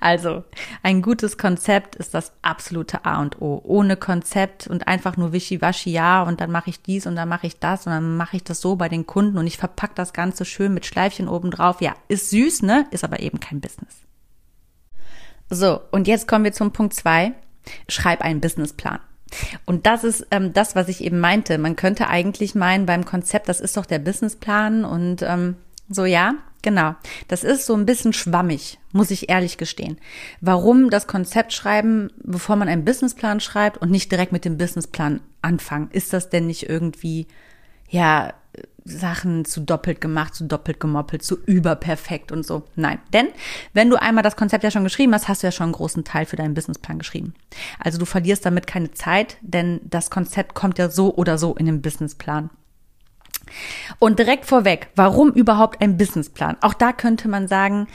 [0.00, 0.42] Also,
[0.82, 3.60] ein gutes Konzept ist das absolute A und O.
[3.64, 7.46] Ohne Konzept und einfach nur wischiwaschi, ja, und dann mache ich dies und dann mache
[7.46, 10.12] ich das und dann mache ich das so bei den Kunden und ich verpacke das
[10.12, 11.80] Ganze schön mit Schleifchen oben drauf.
[11.80, 12.86] Ja, ist süß, ne?
[12.90, 13.94] Ist aber eben kein Business.
[15.48, 17.34] So, und jetzt kommen wir zum Punkt zwei.
[17.88, 18.98] Schreib einen Businessplan.
[19.64, 21.58] Und das ist ähm, das, was ich eben meinte.
[21.58, 25.56] Man könnte eigentlich meinen beim Konzept, das ist doch der Businessplan und ähm,
[25.88, 26.94] so ja, Genau,
[27.26, 29.98] das ist so ein bisschen schwammig, muss ich ehrlich gestehen.
[30.40, 35.20] Warum das Konzept schreiben, bevor man einen Businessplan schreibt und nicht direkt mit dem Businessplan
[35.42, 35.90] anfangen?
[35.90, 37.26] Ist das denn nicht irgendwie,
[37.90, 38.32] ja,
[38.84, 42.64] Sachen zu doppelt gemacht, zu doppelt gemoppelt, zu überperfekt und so.
[42.74, 43.28] Nein, denn
[43.72, 46.04] wenn du einmal das Konzept ja schon geschrieben hast, hast du ja schon einen großen
[46.04, 47.34] Teil für deinen Businessplan geschrieben.
[47.78, 51.66] Also du verlierst damit keine Zeit, denn das Konzept kommt ja so oder so in
[51.66, 52.50] den Businessplan.
[53.98, 56.56] Und direkt vorweg, warum überhaupt ein Businessplan?
[56.60, 57.88] Auch da könnte man sagen,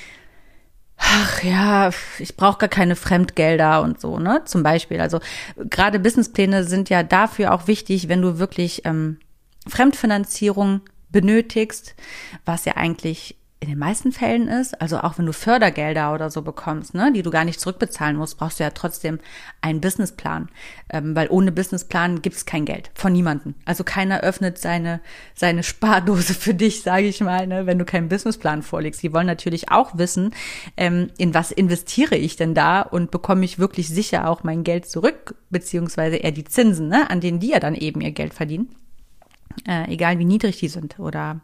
[0.98, 4.44] ach ja, ich brauche gar keine Fremdgelder und so, ne?
[4.46, 5.00] Zum Beispiel.
[5.00, 5.20] Also
[5.56, 9.20] gerade Businesspläne sind ja dafür auch wichtig, wenn du wirklich ähm,
[9.68, 11.96] Fremdfinanzierung benötigst,
[12.46, 16.44] was ja eigentlich in den meisten Fällen ist, also auch wenn du Fördergelder oder so
[16.44, 19.20] bekommst, ne, die du gar nicht zurückbezahlen musst, brauchst du ja trotzdem
[19.62, 20.50] einen Businessplan,
[20.92, 23.56] ähm, weil ohne Businessplan gibt's kein Geld von niemanden.
[23.66, 25.00] Also keiner öffnet seine
[25.34, 29.02] seine Spardose für dich, sage ich mal, ne, wenn du keinen Businessplan vorlegst.
[29.02, 30.36] Die wollen natürlich auch wissen,
[30.78, 34.88] ähm, in was investiere ich denn da und bekomme ich wirklich sicher auch mein Geld
[34.88, 38.70] zurück, beziehungsweise eher die Zinsen, ne, an denen die ja dann eben ihr Geld verdienen
[39.66, 41.42] äh, egal wie niedrig die sind oder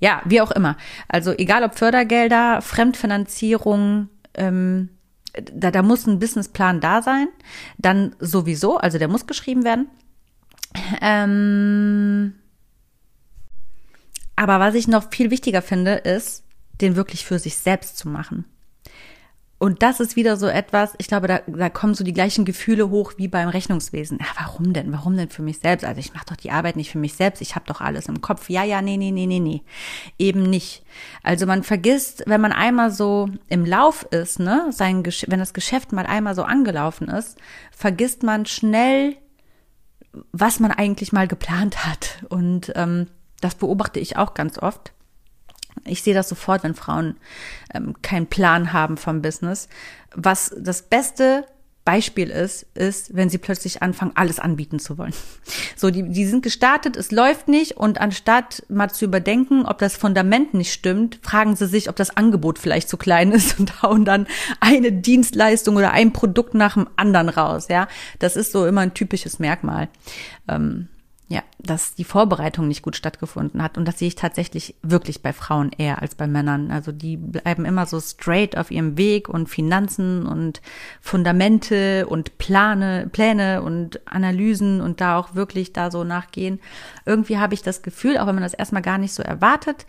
[0.00, 0.76] ja, wie auch immer.
[1.08, 4.90] Also egal ob Fördergelder, Fremdfinanzierung, ähm,
[5.32, 7.28] da, da muss ein Businessplan da sein.
[7.78, 9.88] Dann sowieso, also der muss geschrieben werden.
[11.00, 12.34] Ähm,
[14.36, 16.44] aber was ich noch viel wichtiger finde, ist,
[16.80, 18.44] den wirklich für sich selbst zu machen.
[19.58, 22.90] Und das ist wieder so etwas, ich glaube, da, da kommen so die gleichen Gefühle
[22.90, 24.18] hoch wie beim Rechnungswesen.
[24.20, 24.92] Ja, warum denn?
[24.92, 25.84] Warum denn für mich selbst?
[25.84, 28.20] Also ich mache doch die Arbeit nicht für mich selbst, ich habe doch alles im
[28.20, 28.48] Kopf.
[28.50, 29.62] Ja, ja, nee, nee, nee, nee, nee.
[30.16, 30.84] Eben nicht.
[31.24, 35.92] Also man vergisst, wenn man einmal so im Lauf ist, ne, sein wenn das Geschäft
[35.92, 37.36] mal einmal so angelaufen ist,
[37.72, 39.16] vergisst man schnell,
[40.30, 42.24] was man eigentlich mal geplant hat.
[42.28, 43.08] Und ähm,
[43.40, 44.92] das beobachte ich auch ganz oft
[45.84, 47.16] ich sehe das sofort, wenn Frauen
[47.74, 49.68] ähm, keinen Plan haben vom Business.
[50.14, 51.44] Was das beste
[51.88, 55.14] Beispiel ist, ist, wenn sie plötzlich anfangen, alles anbieten zu wollen.
[55.74, 59.96] So, die, die sind gestartet, es läuft nicht und anstatt mal zu überdenken, ob das
[59.96, 64.04] Fundament nicht stimmt, fragen sie sich, ob das Angebot vielleicht zu klein ist und hauen
[64.04, 64.26] dann
[64.60, 67.68] eine Dienstleistung oder ein Produkt nach dem anderen raus.
[67.70, 69.88] Ja, das ist so immer ein typisches Merkmal.
[70.46, 70.88] Ähm,
[71.30, 73.76] ja, dass die Vorbereitung nicht gut stattgefunden hat.
[73.76, 76.70] Und das sehe ich tatsächlich wirklich bei Frauen eher als bei Männern.
[76.70, 80.62] Also die bleiben immer so straight auf ihrem Weg und Finanzen und
[81.02, 86.60] Fundamente und Plane, Pläne und Analysen und da auch wirklich da so nachgehen.
[87.04, 89.84] Irgendwie habe ich das Gefühl, auch wenn man das erstmal gar nicht so erwartet,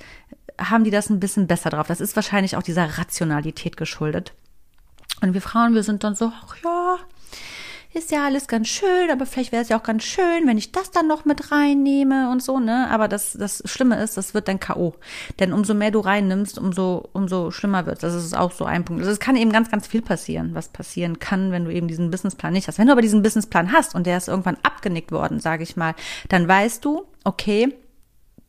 [0.60, 1.88] haben die das ein bisschen besser drauf.
[1.88, 4.34] Das ist wahrscheinlich auch dieser Rationalität geschuldet.
[5.22, 6.98] Und wir Frauen, wir sind dann so, ach ja,
[7.92, 10.72] ist ja alles ganz schön, aber vielleicht wäre es ja auch ganz schön, wenn ich
[10.72, 12.88] das dann noch mit reinnehme und so, ne?
[12.92, 14.94] Aber das, das Schlimme ist, das wird dann K.O.
[15.40, 19.02] Denn umso mehr du reinnimmst, umso, umso schlimmer wird Das ist auch so ein Punkt.
[19.02, 22.12] Also es kann eben ganz, ganz viel passieren, was passieren kann, wenn du eben diesen
[22.12, 22.78] Businessplan nicht hast.
[22.78, 25.96] Wenn du aber diesen Businessplan hast und der ist irgendwann abgenickt worden, sage ich mal,
[26.30, 27.74] dann weißt du, okay,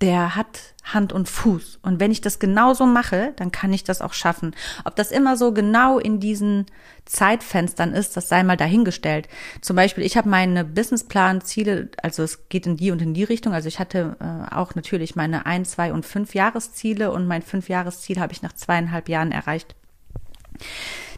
[0.01, 1.79] der hat Hand und Fuß.
[1.83, 4.55] Und wenn ich das genauso mache, dann kann ich das auch schaffen.
[4.85, 6.67] Ob das immer so genau in diesen
[7.05, 9.29] Zeitfenstern ist, das sei mal dahingestellt.
[9.61, 13.53] Zum Beispiel, ich habe meine Businessplan-Ziele, also es geht in die und in die Richtung.
[13.53, 17.69] Also ich hatte äh, auch natürlich meine ein, zwei und fünf Jahresziele und mein fünf
[17.69, 19.77] Jahresziel habe ich nach zweieinhalb Jahren erreicht.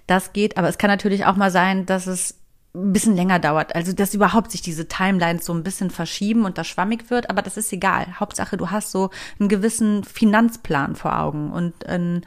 [0.08, 2.41] Das geht, aber es kann natürlich auch mal sein, dass es
[2.74, 3.74] ein bisschen länger dauert.
[3.74, 7.42] Also, dass überhaupt sich diese Timelines so ein bisschen verschieben und das schwammig wird, aber
[7.42, 8.18] das ist egal.
[8.18, 12.24] Hauptsache, du hast so einen gewissen Finanzplan vor Augen und einen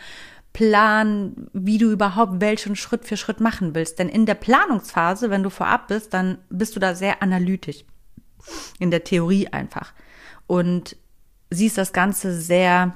[0.54, 4.00] Plan, wie du überhaupt welchen Schritt für Schritt machen willst.
[4.00, 7.84] Denn in der Planungsphase, wenn du vorab bist, dann bist du da sehr analytisch.
[8.80, 9.94] In der Theorie einfach.
[10.48, 10.96] Und
[11.50, 12.94] siehst das Ganze sehr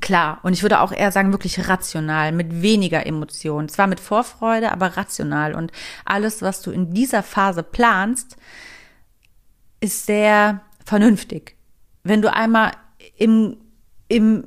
[0.00, 3.68] Klar, und ich würde auch eher sagen, wirklich rational, mit weniger Emotionen.
[3.68, 5.54] Zwar mit Vorfreude, aber rational.
[5.54, 5.72] Und
[6.04, 8.36] alles, was du in dieser Phase planst,
[9.80, 11.56] ist sehr vernünftig.
[12.02, 12.72] Wenn du einmal
[13.16, 13.58] im,
[14.08, 14.46] im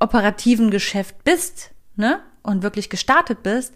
[0.00, 3.74] operativen Geschäft bist, ne, und wirklich gestartet bist,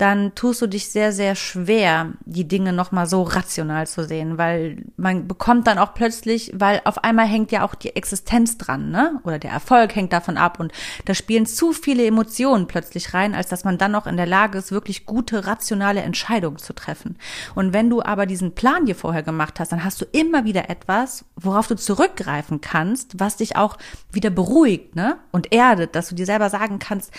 [0.00, 4.84] dann tust du dich sehr, sehr schwer, die Dinge nochmal so rational zu sehen, weil
[4.96, 9.20] man bekommt dann auch plötzlich, weil auf einmal hängt ja auch die Existenz dran, ne?
[9.24, 10.72] Oder der Erfolg hängt davon ab und
[11.04, 14.56] da spielen zu viele Emotionen plötzlich rein, als dass man dann noch in der Lage
[14.56, 17.18] ist, wirklich gute, rationale Entscheidungen zu treffen.
[17.54, 20.70] Und wenn du aber diesen Plan dir vorher gemacht hast, dann hast du immer wieder
[20.70, 23.76] etwas, worauf du zurückgreifen kannst, was dich auch
[24.10, 25.18] wieder beruhigt, ne?
[25.30, 27.12] Und erdet, dass du dir selber sagen kannst,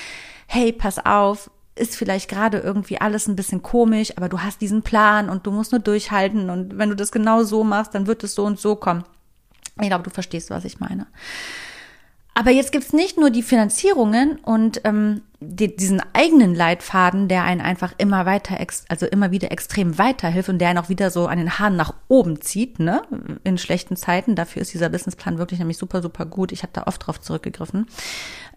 [0.48, 4.82] hey, pass auf, ist vielleicht gerade irgendwie alles ein bisschen komisch, aber du hast diesen
[4.82, 8.24] Plan und du musst nur durchhalten und wenn du das genau so machst, dann wird
[8.24, 9.04] es so und so kommen.
[9.80, 11.08] Ich glaube, du verstehst, was ich meine.
[12.34, 17.60] Aber jetzt gibt's nicht nur die Finanzierungen und ähm, die, diesen eigenen Leitfaden, der einen
[17.60, 18.58] einfach immer weiter,
[18.88, 21.94] also immer wieder extrem weiterhilft und der einen auch wieder so an den Haaren nach
[22.08, 23.02] oben zieht, ne?
[23.44, 24.36] In schlechten Zeiten.
[24.36, 26.54] Dafür ist dieser Businessplan wirklich nämlich super, super gut.
[26.54, 27.88] Ich habe da oft drauf zurückgegriffen.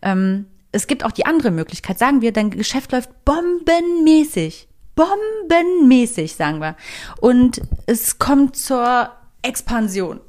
[0.02, 1.98] Ähm, es gibt auch die andere Möglichkeit.
[1.98, 4.68] Sagen wir, dein Geschäft läuft bombenmäßig.
[4.96, 6.76] Bombenmäßig, sagen wir.
[7.20, 9.10] Und es kommt zur
[9.42, 10.20] Expansion.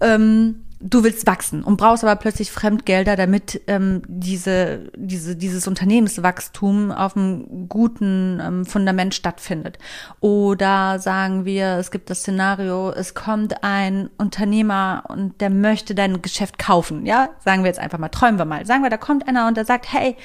[0.00, 6.90] Ähm, du willst wachsen und brauchst aber plötzlich Fremdgelder, damit ähm, diese, diese, dieses Unternehmenswachstum
[6.90, 9.78] auf einem guten ähm, Fundament stattfindet.
[10.20, 16.22] Oder sagen wir, es gibt das Szenario, es kommt ein Unternehmer und der möchte dein
[16.22, 17.04] Geschäft kaufen.
[17.04, 18.64] Ja, sagen wir jetzt einfach mal, träumen wir mal.
[18.64, 20.16] Sagen wir, da kommt einer und der sagt, hey,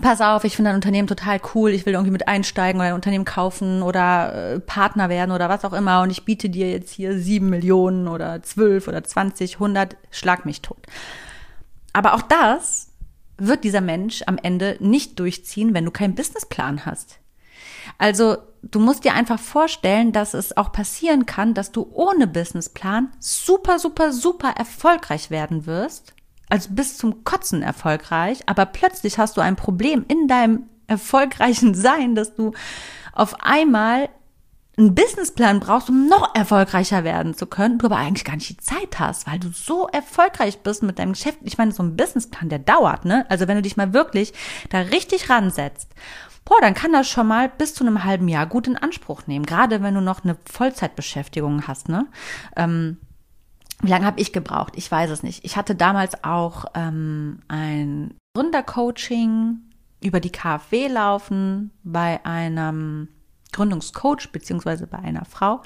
[0.00, 2.94] pass auf, ich finde dein Unternehmen total cool, ich will irgendwie mit einsteigen oder ein
[2.94, 6.92] Unternehmen kaufen oder äh, Partner werden oder was auch immer und ich biete dir jetzt
[6.92, 10.78] hier sieben Millionen oder zwölf oder zwanzig, hundert, schlag mich tot.
[11.92, 12.88] Aber auch das
[13.38, 17.18] wird dieser Mensch am Ende nicht durchziehen, wenn du keinen Businessplan hast.
[17.98, 23.12] Also du musst dir einfach vorstellen, dass es auch passieren kann, dass du ohne Businessplan
[23.20, 26.15] super, super, super erfolgreich werden wirst
[26.48, 32.14] also bis zum Kotzen erfolgreich, aber plötzlich hast du ein Problem in deinem erfolgreichen Sein,
[32.14, 32.52] dass du
[33.12, 34.08] auf einmal
[34.78, 38.56] einen Businessplan brauchst, um noch erfolgreicher werden zu können, du aber eigentlich gar nicht die
[38.58, 41.38] Zeit hast, weil du so erfolgreich bist mit deinem Geschäft.
[41.42, 43.24] Ich meine, so ein Businessplan, der dauert, ne?
[43.30, 44.34] Also wenn du dich mal wirklich
[44.68, 45.88] da richtig ransetzt,
[46.44, 49.46] boah, dann kann das schon mal bis zu einem halben Jahr gut in Anspruch nehmen.
[49.46, 52.06] Gerade wenn du noch eine Vollzeitbeschäftigung hast, ne?
[52.54, 52.98] Ähm,
[53.82, 54.74] wie lange habe ich gebraucht?
[54.76, 55.44] Ich weiß es nicht.
[55.44, 59.58] Ich hatte damals auch ähm, ein Gründercoaching
[60.00, 63.08] über die KfW laufen bei einem
[63.52, 65.62] Gründungscoach beziehungsweise bei einer Frau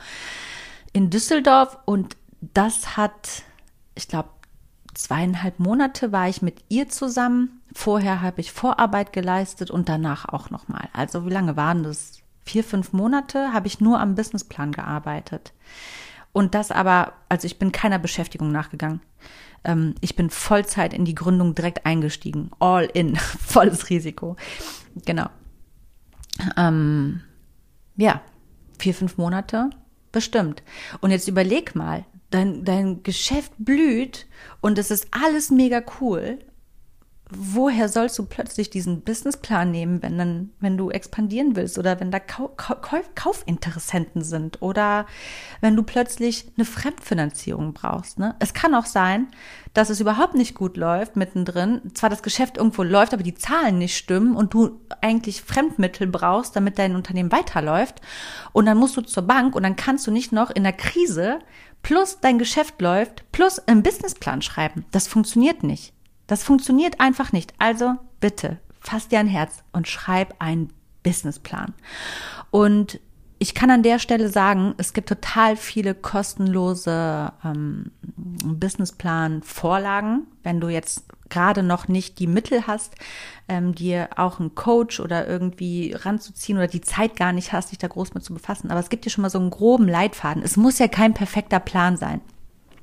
[0.93, 3.43] in Düsseldorf und das hat,
[3.95, 4.31] ich glaube,
[4.95, 7.61] zweieinhalb Monate war ich mit ihr zusammen.
[7.73, 10.89] Vorher habe ich Vorarbeit geleistet und danach auch nochmal.
[10.93, 12.19] Also wie lange waren das?
[12.45, 15.53] Vier, fünf Monate habe ich nur am Businessplan gearbeitet.
[16.33, 19.01] Und das aber, also ich bin keiner Beschäftigung nachgegangen.
[19.65, 22.51] Ähm, ich bin Vollzeit in die Gründung direkt eingestiegen.
[22.61, 23.17] All in.
[23.17, 24.37] Volles Risiko.
[25.05, 25.29] Genau.
[26.57, 27.23] Ähm,
[27.97, 28.23] ja,
[28.79, 29.71] vier, fünf Monate
[30.13, 30.63] bestimmt.
[31.01, 34.27] Und jetzt überleg mal, dein, dein Geschäft blüht
[34.61, 36.39] und es ist alles mega cool
[37.31, 42.11] woher sollst du plötzlich diesen Businessplan nehmen, wenn dann, wenn du expandieren willst oder wenn
[42.11, 42.77] da Kau Kau
[43.15, 45.07] Kaufinteressenten sind oder
[45.61, 48.19] wenn du plötzlich eine Fremdfinanzierung brauchst.
[48.19, 48.35] Ne?
[48.39, 49.29] Es kann auch sein,
[49.75, 51.81] dass es überhaupt nicht gut läuft mittendrin.
[51.95, 56.57] Zwar das Geschäft irgendwo läuft, aber die Zahlen nicht stimmen und du eigentlich Fremdmittel brauchst,
[56.57, 58.01] damit dein Unternehmen weiterläuft.
[58.53, 61.39] Und dann musst du zur Bank und dann kannst du nicht noch in der Krise
[61.83, 64.85] plus dein Geschäft läuft plus einen Businessplan schreiben.
[64.91, 65.95] Das funktioniert nicht.
[66.31, 67.55] Das funktioniert einfach nicht.
[67.59, 71.75] Also bitte, fass dir ein Herz und schreib einen Businessplan.
[72.53, 73.01] Und
[73.41, 77.91] ich kann an der Stelle sagen, es gibt total viele kostenlose ähm,
[78.45, 80.29] Businessplan-Vorlagen.
[80.45, 82.95] Wenn du jetzt gerade noch nicht die Mittel hast,
[83.49, 87.79] ähm, dir auch einen Coach oder irgendwie ranzuziehen oder die Zeit gar nicht hast, dich
[87.79, 88.71] da groß mit zu befassen.
[88.71, 90.45] Aber es gibt dir schon mal so einen groben Leitfaden.
[90.45, 92.21] Es muss ja kein perfekter Plan sein.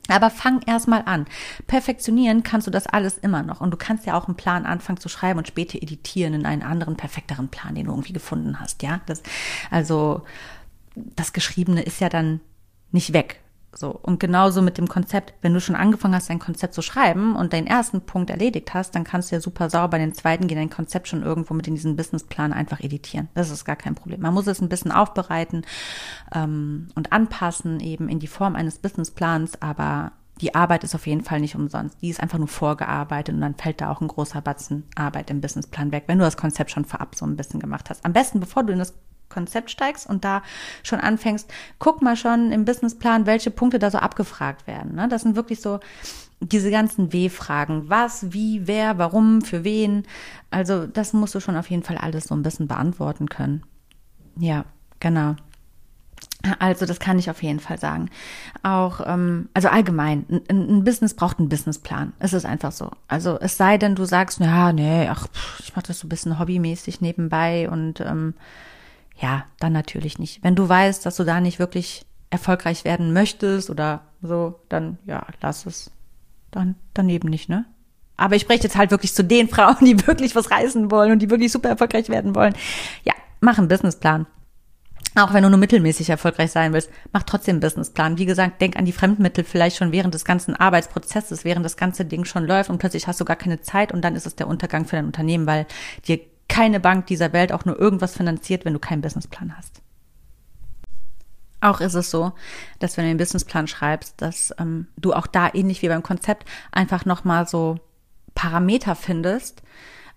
[0.07, 1.25] Aber fang erstmal an.
[1.67, 3.61] Perfektionieren kannst du das alles immer noch.
[3.61, 6.63] Und du kannst ja auch einen Plan anfangen zu schreiben und später editieren in einen
[6.63, 8.83] anderen, perfekteren Plan, den du irgendwie gefunden hast.
[8.83, 9.21] Ja, das,
[9.69, 10.23] also,
[10.95, 12.39] das Geschriebene ist ja dann
[12.91, 13.41] nicht weg.
[13.79, 13.91] So.
[13.91, 17.53] Und genauso mit dem Konzept, wenn du schon angefangen hast, dein Konzept zu schreiben und
[17.53, 20.69] deinen ersten Punkt erledigt hast, dann kannst du ja super sauber den zweiten gehen, dein
[20.69, 23.27] Konzept schon irgendwo mit in diesen Businessplan einfach editieren.
[23.35, 24.21] Das ist gar kein Problem.
[24.21, 25.65] Man muss es ein bisschen aufbereiten
[26.33, 30.11] ähm, und anpassen, eben in die Form eines Businessplans, aber
[30.41, 32.01] die Arbeit ist auf jeden Fall nicht umsonst.
[32.01, 35.41] Die ist einfach nur vorgearbeitet und dann fällt da auch ein großer Batzen Arbeit im
[35.41, 38.05] Businessplan weg, wenn du das Konzept schon vorab so ein bisschen gemacht hast.
[38.05, 38.93] Am besten, bevor du in das
[39.29, 40.41] Konzept steigst und da
[40.83, 44.95] schon anfängst, guck mal schon im Businessplan, welche Punkte da so abgefragt werden.
[44.95, 45.07] Ne?
[45.07, 45.79] Das sind wirklich so
[46.39, 47.89] diese ganzen W-Fragen.
[47.89, 50.03] Was, wie, wer, warum, für wen.
[50.51, 53.63] Also das musst du schon auf jeden Fall alles so ein bisschen beantworten können.
[54.39, 54.65] Ja,
[54.99, 55.35] genau.
[56.59, 58.09] Also das kann ich auf jeden Fall sagen.
[58.63, 62.13] Auch, ähm, also allgemein, ein, ein Business braucht einen Businessplan.
[62.19, 62.91] Es ist einfach so.
[63.07, 65.27] Also es sei denn, du sagst, ja, nee, ach,
[65.59, 68.35] ich mache das so ein bisschen hobbymäßig nebenbei und ähm,
[69.19, 70.43] ja, dann natürlich nicht.
[70.43, 75.25] Wenn du weißt, dass du da nicht wirklich erfolgreich werden möchtest oder so, dann ja,
[75.41, 75.91] lass es.
[76.51, 77.65] Dann daneben nicht, ne?
[78.15, 81.19] Aber ich spreche jetzt halt wirklich zu den Frauen, die wirklich was reißen wollen und
[81.19, 82.53] die wirklich super erfolgreich werden wollen.
[83.03, 84.27] Ja, mach einen Businessplan.
[85.15, 88.19] Auch wenn du nur mittelmäßig erfolgreich sein willst, mach trotzdem einen Businessplan.
[88.19, 92.05] Wie gesagt, denk an die Fremdmittel vielleicht schon während des ganzen Arbeitsprozesses, während das ganze
[92.05, 94.47] Ding schon läuft und plötzlich hast du gar keine Zeit und dann ist es der
[94.47, 95.65] Untergang für dein Unternehmen, weil
[96.07, 99.81] dir keine Bank dieser Welt auch nur irgendwas finanziert, wenn du keinen Businessplan hast.
[101.59, 102.33] Auch ist es so,
[102.79, 106.47] dass wenn du den Businessplan schreibst, dass ähm, du auch da ähnlich wie beim Konzept
[106.71, 107.79] einfach nochmal so
[108.35, 109.63] Parameter findest,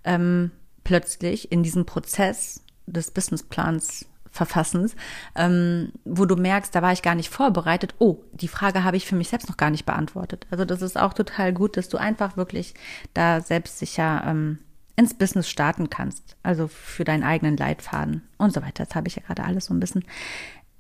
[0.05, 0.51] ähm,
[0.85, 4.95] plötzlich in diesem Prozess des Businessplans Verfassens,
[5.35, 7.97] ähm, wo du merkst, da war ich gar nicht vorbereitet.
[7.99, 10.47] Oh, die Frage habe ich für mich selbst noch gar nicht beantwortet.
[10.51, 12.75] Also das ist auch total gut, dass du einfach wirklich
[13.13, 14.61] da selbstsicher ähm,
[15.01, 16.37] ins Business starten kannst.
[16.43, 18.85] Also für deinen eigenen Leitfaden und so weiter.
[18.85, 20.05] Das habe ich ja gerade alles so ein bisschen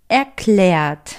[0.09, 1.17] erklärt.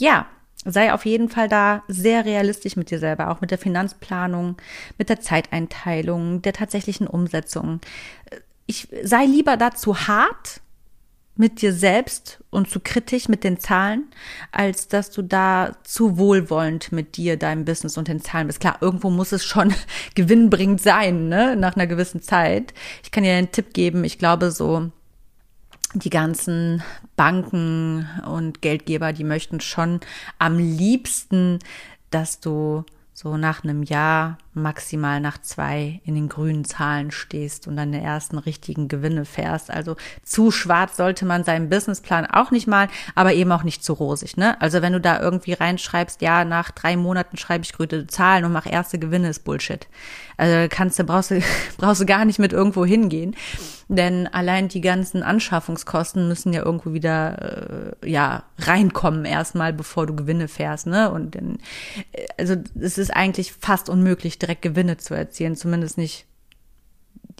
[0.00, 0.26] Ja,
[0.64, 4.56] sei auf jeden Fall da sehr realistisch mit dir selber, auch mit der Finanzplanung,
[4.98, 7.80] mit der Zeiteinteilung, der tatsächlichen Umsetzung.
[8.66, 10.60] Ich sei lieber dazu hart
[11.38, 14.08] mit dir selbst und zu kritisch mit den Zahlen,
[14.50, 18.60] als dass du da zu wohlwollend mit dir, deinem Business und den Zahlen bist.
[18.60, 19.72] Klar, irgendwo muss es schon
[20.14, 22.74] gewinnbringend sein, ne, nach einer gewissen Zeit.
[23.04, 24.02] Ich kann dir einen Tipp geben.
[24.02, 24.90] Ich glaube so,
[25.94, 26.82] die ganzen
[27.16, 30.00] Banken und Geldgeber, die möchten schon
[30.38, 31.60] am liebsten,
[32.10, 32.84] dass du
[33.14, 38.38] so nach einem Jahr, maximal nach zwei in den grünen Zahlen stehst und der ersten
[38.38, 39.70] richtigen Gewinne fährst.
[39.70, 43.92] Also zu schwarz sollte man seinen Businessplan auch nicht malen, aber eben auch nicht zu
[43.92, 44.36] rosig.
[44.36, 44.60] Ne?
[44.60, 48.52] Also wenn du da irgendwie reinschreibst, ja, nach drei Monaten schreibe ich grüne Zahlen und
[48.52, 49.86] mache erste Gewinne, ist Bullshit.
[50.36, 51.40] Also kannst du, brauchst du,
[51.78, 53.34] brauchst du gar nicht mit irgendwo hingehen.
[53.90, 60.14] Denn allein die ganzen Anschaffungskosten müssen ja irgendwo wieder äh, ja reinkommen erstmal, bevor du
[60.14, 61.10] Gewinne fährst, ne?
[61.10, 61.58] Und dann,
[62.12, 66.26] äh, also es ist eigentlich fast unmöglich, direkt Gewinne zu erzielen, zumindest nicht.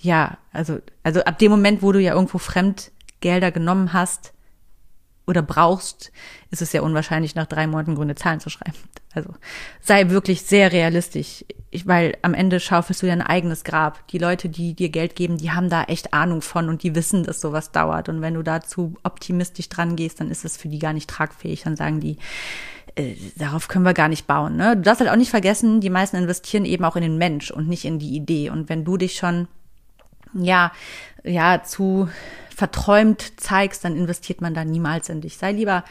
[0.00, 4.32] Ja, also also ab dem Moment, wo du ja irgendwo Fremdgelder genommen hast,
[5.28, 6.10] oder brauchst,
[6.50, 8.78] ist es ja unwahrscheinlich, nach drei Monaten grüne Zahlen zu schreiben.
[9.12, 9.34] Also
[9.80, 14.08] sei wirklich sehr realistisch, ich, weil am Ende schaufelst du ja ein eigenes Grab.
[14.08, 17.24] Die Leute, die dir Geld geben, die haben da echt Ahnung von und die wissen,
[17.24, 18.08] dass sowas dauert.
[18.08, 21.62] Und wenn du dazu optimistisch dran gehst, dann ist es für die gar nicht tragfähig.
[21.64, 22.16] Dann sagen die,
[22.98, 24.56] äh, darauf können wir gar nicht bauen.
[24.56, 24.76] Ne?
[24.76, 27.68] Du darfst halt auch nicht vergessen, die meisten investieren eben auch in den Mensch und
[27.68, 28.50] nicht in die Idee.
[28.50, 29.48] Und wenn du dich schon
[30.34, 30.72] ja,
[31.24, 32.08] ja, zu
[32.54, 35.36] verträumt zeigst, dann investiert man da niemals in dich.
[35.36, 35.84] Sei lieber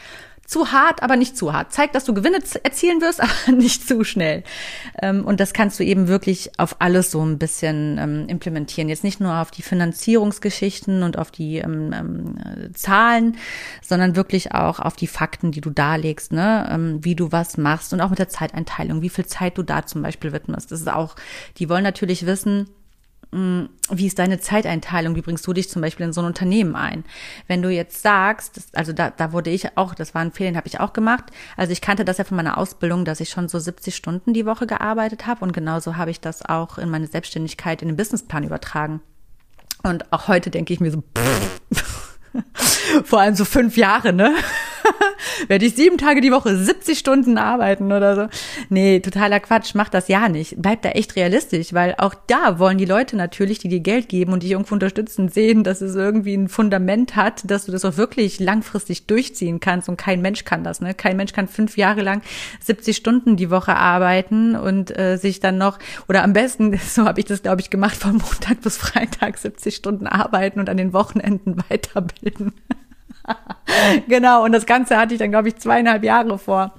[0.47, 1.73] zu hart, aber nicht zu hart.
[1.73, 4.43] Zeig, dass du Gewinne erzielen wirst, aber nicht zu schnell.
[4.99, 8.87] Ähm, und das kannst du eben wirklich auf alles so ein bisschen ähm, implementieren.
[8.89, 12.37] Jetzt nicht nur auf die Finanzierungsgeschichten und auf die ähm,
[12.73, 13.37] Zahlen,
[13.81, 16.97] sondern wirklich auch auf die Fakten, die du darlegst, ne?
[17.01, 20.01] Wie du was machst und auch mit der Zeiteinteilung, wie viel Zeit du da zum
[20.01, 20.71] Beispiel widmest.
[20.71, 21.15] Das ist auch,
[21.57, 22.69] die wollen natürlich wissen,
[23.31, 25.15] wie ist deine Zeiteinteilung?
[25.15, 27.03] Wie bringst du dich zum Beispiel in so ein Unternehmen ein?
[27.47, 30.67] Wenn du jetzt sagst, also da, da wurde ich auch, das war ein Fehler, habe
[30.67, 31.25] ich auch gemacht.
[31.57, 34.45] Also ich kannte das ja von meiner Ausbildung, dass ich schon so 70 Stunden die
[34.45, 38.43] Woche gearbeitet habe und genauso habe ich das auch in meine Selbstständigkeit in den Businessplan
[38.43, 39.01] übertragen.
[39.83, 41.03] Und auch heute denke ich mir so,
[41.73, 42.06] pff,
[43.03, 44.35] vor allem so fünf Jahre, ne?
[45.47, 48.27] Werde ich sieben Tage die Woche 70 Stunden arbeiten oder so.
[48.69, 50.55] Nee, totaler Quatsch, mach das ja nicht.
[50.57, 54.33] Bleib da echt realistisch, weil auch da wollen die Leute natürlich, die dir Geld geben
[54.33, 57.97] und dich irgendwo unterstützen, sehen, dass es irgendwie ein Fundament hat, dass du das auch
[57.97, 60.93] wirklich langfristig durchziehen kannst und kein Mensch kann das, ne?
[60.93, 62.21] Kein Mensch kann fünf Jahre lang
[62.63, 67.19] 70 Stunden die Woche arbeiten und äh, sich dann noch, oder am besten, so habe
[67.19, 70.93] ich das, glaube ich, gemacht, von Montag bis Freitag 70 Stunden arbeiten und an den
[70.93, 71.57] Wochenenden
[72.21, 72.53] weiterbilden.
[74.07, 76.73] genau, und das Ganze hatte ich dann, glaube ich, zweieinhalb Jahre vor.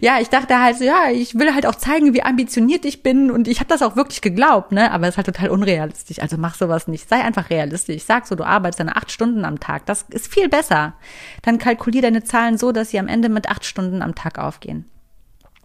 [0.00, 3.30] Ja, ich dachte halt so, ja, ich will halt auch zeigen, wie ambitioniert ich bin
[3.30, 4.90] und ich habe das auch wirklich geglaubt, ne?
[4.90, 6.18] Aber es ist halt total unrealistisch.
[6.18, 7.08] Also mach sowas nicht.
[7.08, 8.02] Sei einfach realistisch.
[8.02, 9.86] Sag so, du arbeitest deine acht Stunden am Tag.
[9.86, 10.94] Das ist viel besser.
[11.42, 14.86] Dann kalkulier deine Zahlen so, dass sie am Ende mit acht Stunden am Tag aufgehen.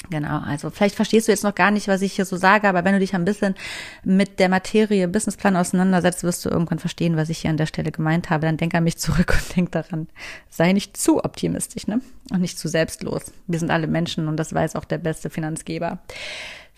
[0.09, 2.85] Genau, also vielleicht verstehst du jetzt noch gar nicht, was ich hier so sage, aber
[2.85, 3.55] wenn du dich ein bisschen
[4.05, 7.91] mit der Materie Businessplan auseinandersetzt, wirst du irgendwann verstehen, was ich hier an der Stelle
[7.91, 8.45] gemeint habe.
[8.45, 10.07] Dann denk an mich zurück und denk daran,
[10.49, 12.01] sei nicht zu optimistisch, ne?
[12.31, 13.33] Und nicht zu selbstlos.
[13.47, 15.99] Wir sind alle Menschen und das weiß auch der beste Finanzgeber.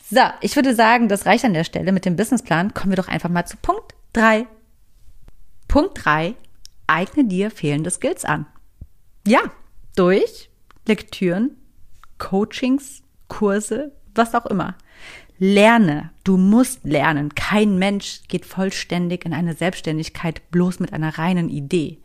[0.09, 2.73] So, ich würde sagen, das reicht an der Stelle mit dem Businessplan.
[2.73, 4.47] Kommen wir doch einfach mal zu Punkt drei.
[5.67, 6.34] Punkt drei:
[6.88, 8.47] Eigne dir fehlende Skills an.
[9.27, 9.39] Ja,
[9.95, 10.49] durch
[10.88, 11.57] Lektüren,
[12.17, 14.75] Coachings, Kurse, was auch immer.
[15.41, 17.34] Lerne, du musst lernen.
[17.34, 21.99] Kein Mensch geht vollständig in eine Selbstständigkeit bloß mit einer reinen Idee.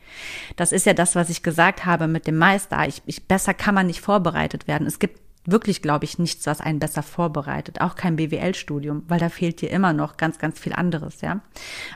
[0.55, 2.87] Das ist ja das, was ich gesagt habe mit dem Meister.
[2.87, 4.87] Ich, ich, besser kann man nicht vorbereitet werden.
[4.87, 7.81] Es gibt wirklich, glaube ich, nichts, was einen besser vorbereitet.
[7.81, 11.41] Auch kein BWL-Studium, weil da fehlt dir immer noch ganz, ganz viel anderes, ja,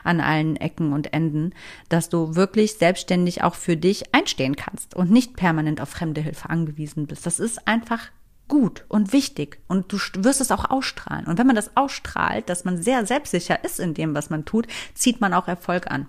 [0.03, 1.53] an allen Ecken und Enden,
[1.87, 6.49] dass du wirklich selbstständig auch für dich einstehen kannst und nicht permanent auf fremde Hilfe
[6.49, 7.25] angewiesen bist.
[7.25, 8.09] Das ist einfach
[8.49, 11.25] gut und wichtig und du wirst es auch ausstrahlen.
[11.25, 14.67] Und wenn man das ausstrahlt, dass man sehr selbstsicher ist in dem, was man tut,
[14.93, 16.07] zieht man auch Erfolg an.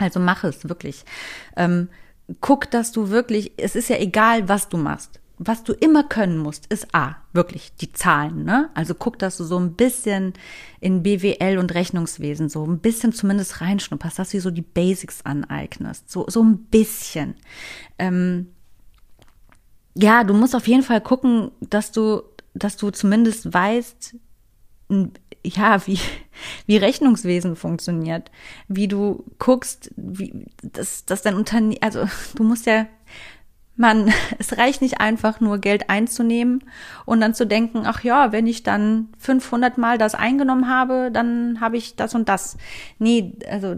[0.00, 1.04] Also mach es wirklich.
[1.56, 1.88] Ähm,
[2.40, 6.36] guck, dass du wirklich, es ist ja egal, was du machst was du immer können
[6.36, 8.70] musst, ist A, wirklich die Zahlen, ne?
[8.74, 10.34] Also guck, dass du so ein bisschen
[10.80, 16.10] in BWL und Rechnungswesen so ein bisschen zumindest reinschnupperst, dass du so die Basics aneignest.
[16.10, 17.34] So, so ein bisschen.
[17.98, 18.48] Ähm,
[20.00, 22.22] ja, du musst auf jeden Fall gucken, dass du,
[22.54, 24.16] dass du zumindest weißt,
[25.44, 25.98] ja, wie,
[26.66, 28.30] wie Rechnungswesen funktioniert,
[28.68, 32.86] wie du guckst, wie, dass, dass dein Unternehmen, also du musst ja
[33.78, 36.64] man, es reicht nicht einfach nur Geld einzunehmen
[37.06, 41.60] und dann zu denken, ach ja, wenn ich dann 500 Mal das eingenommen habe, dann
[41.60, 42.58] habe ich das und das.
[42.98, 43.76] Nee, also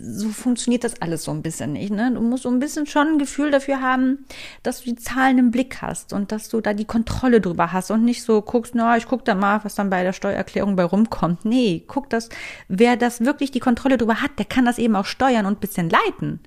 [0.00, 1.92] so funktioniert das alles so ein bisschen nicht.
[1.92, 2.10] Ne?
[2.12, 4.24] Du musst so ein bisschen schon ein Gefühl dafür haben,
[4.62, 7.90] dass du die Zahlen im Blick hast und dass du da die Kontrolle drüber hast
[7.90, 10.84] und nicht so guckst, na, ich guck da mal, was dann bei der Steuererklärung bei
[10.84, 11.44] rumkommt.
[11.44, 12.28] Nee, guck das,
[12.66, 15.88] wer das wirklich die Kontrolle drüber hat, der kann das eben auch steuern und bisschen
[15.88, 16.40] leiten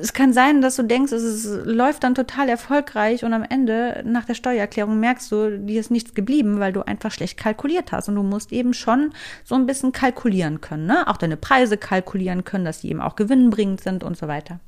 [0.00, 4.02] es kann sein, dass du denkst, es ist, läuft dann total erfolgreich und am Ende
[4.04, 8.08] nach der Steuererklärung merkst du, dir ist nichts geblieben, weil du einfach schlecht kalkuliert hast.
[8.08, 9.12] Und du musst eben schon
[9.44, 11.08] so ein bisschen kalkulieren können, ne?
[11.08, 14.60] Auch deine Preise kalkulieren können, dass die eben auch gewinnbringend sind und so weiter.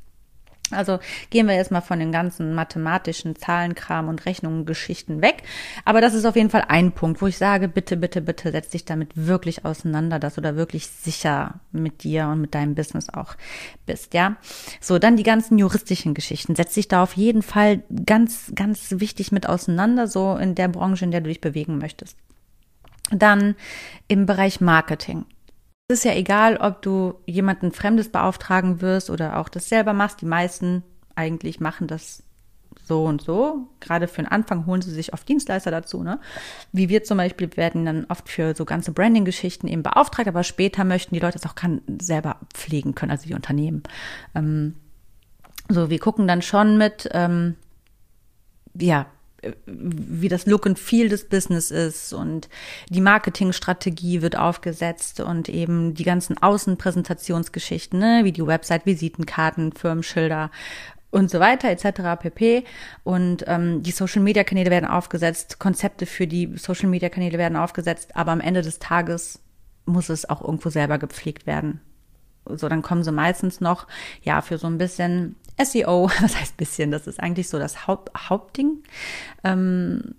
[0.72, 0.98] Also
[1.30, 5.42] gehen wir jetzt mal von den ganzen mathematischen Zahlenkram und Rechnungen, Geschichten weg.
[5.84, 8.70] Aber das ist auf jeden Fall ein Punkt, wo ich sage, bitte, bitte, bitte setz
[8.70, 13.08] dich damit wirklich auseinander, dass du da wirklich sicher mit dir und mit deinem Business
[13.08, 13.34] auch
[13.86, 14.36] bist, ja.
[14.80, 16.54] So, dann die ganzen juristischen Geschichten.
[16.54, 21.04] Setz dich da auf jeden Fall ganz, ganz wichtig mit auseinander, so in der Branche,
[21.04, 22.16] in der du dich bewegen möchtest.
[23.10, 23.56] Dann
[24.08, 25.24] im Bereich Marketing.
[25.90, 30.20] Es ist ja egal, ob du jemanden Fremdes beauftragen wirst oder auch das selber machst.
[30.20, 30.84] Die meisten
[31.16, 32.22] eigentlich machen das
[32.84, 33.66] so und so.
[33.80, 36.04] Gerade für den Anfang holen sie sich oft Dienstleister dazu.
[36.04, 36.20] Ne?
[36.70, 40.84] Wie wir zum Beispiel werden dann oft für so ganze Branding-Geschichten eben beauftragt, aber später
[40.84, 43.82] möchten die Leute es auch kann, selber pflegen können, also die Unternehmen.
[44.36, 44.76] Ähm,
[45.68, 47.56] so, wir gucken dann schon mit, ähm,
[48.78, 49.06] ja,
[49.66, 52.48] wie das Look and Feel des Business ist und
[52.88, 60.50] die Marketingstrategie wird aufgesetzt und eben die ganzen Außenpräsentationsgeschichten, ne, wie die Website, Visitenkarten, Firmenschilder
[61.10, 62.20] und so weiter etc.
[62.20, 62.64] pp.
[63.02, 67.56] Und ähm, die Social Media Kanäle werden aufgesetzt, Konzepte für die Social Media Kanäle werden
[67.56, 69.40] aufgesetzt, aber am Ende des Tages
[69.86, 71.80] muss es auch irgendwo selber gepflegt werden.
[72.46, 73.86] So, dann kommen sie meistens noch,
[74.22, 78.10] ja, für so ein bisschen SEO, was heißt bisschen, das ist eigentlich so das Haupt,
[78.28, 78.82] Hauptding,
[79.44, 80.14] ähm,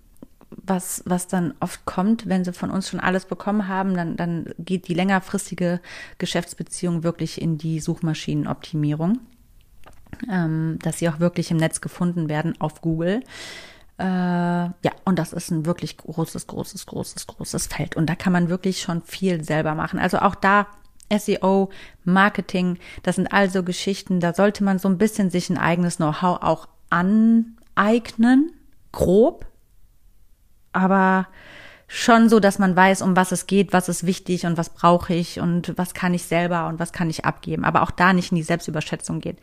[0.50, 4.54] was, was dann oft kommt, wenn sie von uns schon alles bekommen haben, dann, dann
[4.60, 5.80] geht die längerfristige
[6.18, 9.20] Geschäftsbeziehung wirklich in die Suchmaschinenoptimierung,
[10.30, 13.22] ähm, dass sie auch wirklich im Netz gefunden werden auf Google.
[13.98, 17.96] Äh, ja, und das ist ein wirklich großes, großes, großes, großes Feld.
[17.96, 20.00] Und da kann man wirklich schon viel selber machen.
[20.00, 20.68] Also auch da
[21.18, 21.70] SEO,
[22.04, 26.42] Marketing, das sind also Geschichten, da sollte man so ein bisschen sich ein eigenes Know-how
[26.42, 28.52] auch aneignen,
[28.92, 29.46] grob,
[30.74, 31.28] aber
[31.94, 35.14] schon so, dass man weiß, um was es geht, was ist wichtig und was brauche
[35.14, 37.66] ich und was kann ich selber und was kann ich abgeben.
[37.66, 39.40] Aber auch da nicht in die Selbstüberschätzung geht.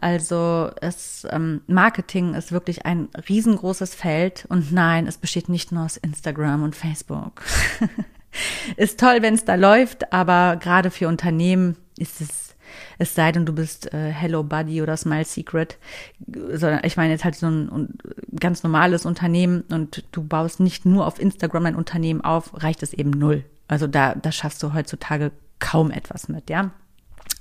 [0.00, 5.84] Also es ähm, Marketing ist wirklich ein riesengroßes Feld und nein, es besteht nicht nur
[5.84, 7.42] aus Instagram und Facebook.
[8.76, 12.54] ist toll, wenn es da läuft, aber gerade für Unternehmen ist es,
[12.98, 15.78] es sei denn, du bist äh, Hello Buddy oder Smile Secret,
[16.26, 17.98] sondern ich meine jetzt halt so ein, ein
[18.38, 22.92] ganz normales Unternehmen und du baust nicht nur auf Instagram ein Unternehmen auf, reicht es
[22.92, 23.44] eben null.
[23.68, 26.72] Also da, da schaffst du heutzutage kaum etwas mit, ja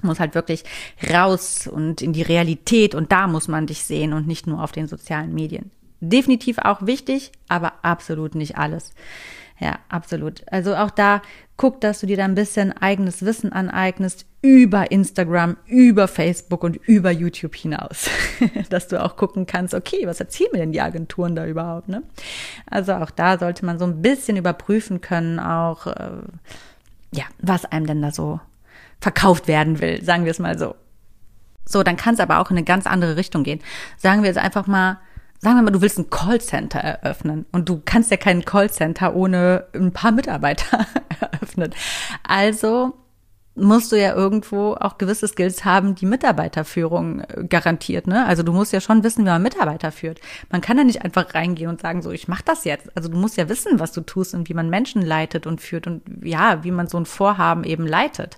[0.03, 0.63] muss halt wirklich
[1.11, 4.71] raus und in die Realität und da muss man dich sehen und nicht nur auf
[4.71, 5.71] den sozialen Medien.
[5.99, 8.93] Definitiv auch wichtig, aber absolut nicht alles.
[9.61, 10.41] Ja, absolut.
[10.51, 11.21] Also auch da
[11.55, 16.77] guck, dass du dir da ein bisschen eigenes Wissen aneignest über Instagram, über Facebook und
[16.77, 18.09] über YouTube hinaus.
[18.71, 22.01] dass du auch gucken kannst, okay, was erzählen mir denn die Agenturen da überhaupt, ne?
[22.65, 26.23] Also auch da sollte man so ein bisschen überprüfen können, auch, äh,
[27.13, 28.39] ja, was einem denn da so
[28.99, 30.73] verkauft werden will, sagen wir es mal so.
[31.65, 33.59] So, dann kann es aber auch in eine ganz andere Richtung gehen.
[33.97, 34.97] Sagen wir jetzt einfach mal,
[35.41, 39.65] sagen wir mal, du willst ein Callcenter eröffnen und du kannst ja kein Callcenter ohne
[39.73, 40.85] ein paar Mitarbeiter
[41.19, 41.73] eröffnen.
[42.23, 42.93] Also
[43.55, 48.07] musst du ja irgendwo auch gewisse Skills haben, die Mitarbeiterführung äh, garantiert.
[48.07, 48.25] Ne?
[48.25, 50.21] Also du musst ja schon wissen, wie man Mitarbeiter führt.
[50.49, 52.89] Man kann ja nicht einfach reingehen und sagen, so, ich mach das jetzt.
[52.95, 55.85] Also du musst ja wissen, was du tust und wie man Menschen leitet und führt
[55.85, 58.37] und ja, wie man so ein Vorhaben eben leitet.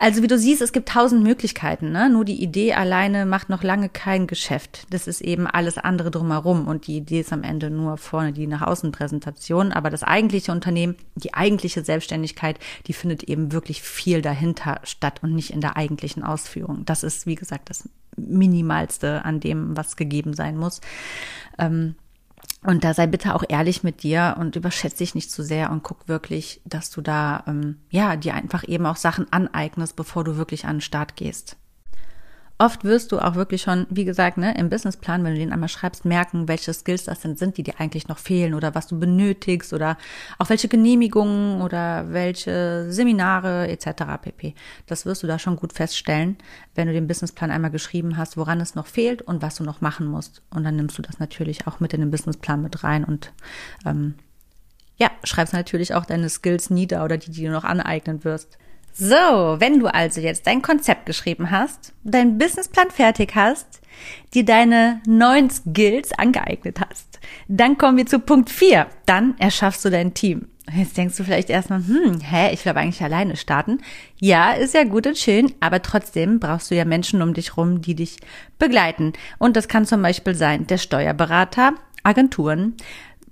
[0.00, 1.92] Also wie du siehst, es gibt tausend Möglichkeiten.
[1.92, 2.10] Ne?
[2.10, 4.86] Nur die Idee alleine macht noch lange kein Geschäft.
[4.90, 8.48] Das ist eben alles andere drumherum und die Idee ist am Ende nur vorne die
[8.48, 9.70] nach außen Präsentation.
[9.70, 12.58] Aber das eigentliche Unternehmen, die eigentliche Selbstständigkeit,
[12.88, 16.84] die findet eben wirklich viel dahinter statt und nicht in der eigentlichen Ausführung.
[16.84, 20.80] Das ist, wie gesagt, das Minimalste an dem, was gegeben sein muss.
[21.58, 21.94] Ähm,
[22.62, 25.82] und da sei bitte auch ehrlich mit dir und überschätze dich nicht zu sehr und
[25.82, 30.36] guck wirklich, dass du da, ähm, ja, dir einfach eben auch Sachen aneignest, bevor du
[30.36, 31.56] wirklich an den Start gehst.
[32.64, 35.68] Oft wirst du auch wirklich schon, wie gesagt, ne, im Businessplan, wenn du den einmal
[35.68, 38.98] schreibst, merken, welche Skills das denn sind, die dir eigentlich noch fehlen oder was du
[38.98, 39.98] benötigst oder
[40.38, 44.04] auch welche Genehmigungen oder welche Seminare etc.
[44.22, 44.54] pp.
[44.86, 46.38] Das wirst du da schon gut feststellen,
[46.74, 49.82] wenn du den Businessplan einmal geschrieben hast, woran es noch fehlt und was du noch
[49.82, 50.40] machen musst.
[50.48, 53.34] Und dann nimmst du das natürlich auch mit in den Businessplan mit rein und
[53.84, 54.14] ähm,
[54.96, 58.56] ja, schreibst natürlich auch deine Skills nieder oder die, die du noch aneignen wirst.
[58.96, 63.80] So, wenn du also jetzt dein Konzept geschrieben hast, deinen Businessplan fertig hast,
[64.34, 67.18] dir deine neuen Skills angeeignet hast,
[67.48, 68.86] dann kommen wir zu Punkt 4.
[69.04, 70.46] Dann erschaffst du dein Team.
[70.72, 73.80] Jetzt denkst du vielleicht erstmal, hm, hä, ich will aber eigentlich alleine starten.
[74.20, 77.82] Ja, ist ja gut und schön, aber trotzdem brauchst du ja Menschen um dich rum,
[77.82, 78.18] die dich
[78.60, 79.12] begleiten.
[79.38, 81.74] Und das kann zum Beispiel sein der Steuerberater,
[82.04, 82.76] Agenturen,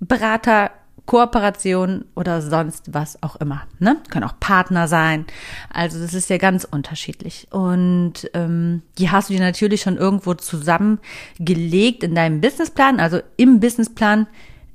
[0.00, 0.72] Berater
[1.06, 3.62] Kooperation oder sonst was auch immer.
[3.78, 3.96] Ne?
[4.10, 5.26] Können auch Partner sein.
[5.72, 7.48] Also das ist ja ganz unterschiedlich.
[7.50, 13.00] Und ähm, die hast du dir natürlich schon irgendwo zusammengelegt in deinem Businessplan.
[13.00, 14.26] Also im Businessplan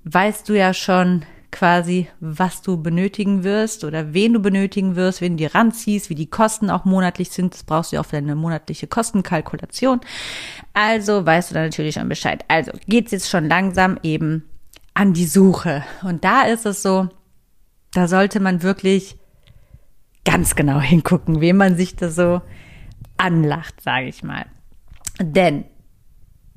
[0.03, 5.37] weißt du ja schon quasi, was du benötigen wirst oder wen du benötigen wirst, wen
[5.37, 7.53] du dir ranziehst, wie die Kosten auch monatlich sind.
[7.53, 10.01] Das brauchst du ja auch für deine monatliche Kostenkalkulation.
[10.73, 12.43] Also weißt du da natürlich schon Bescheid.
[12.49, 14.43] Also geht's jetzt schon langsam eben
[14.97, 15.83] an die Suche.
[16.01, 17.07] Und da ist es so,
[17.93, 19.15] da sollte man wirklich
[20.25, 22.41] ganz genau hingucken, wem man sich da so
[23.15, 24.47] anlacht, sage ich mal.
[25.21, 25.65] Denn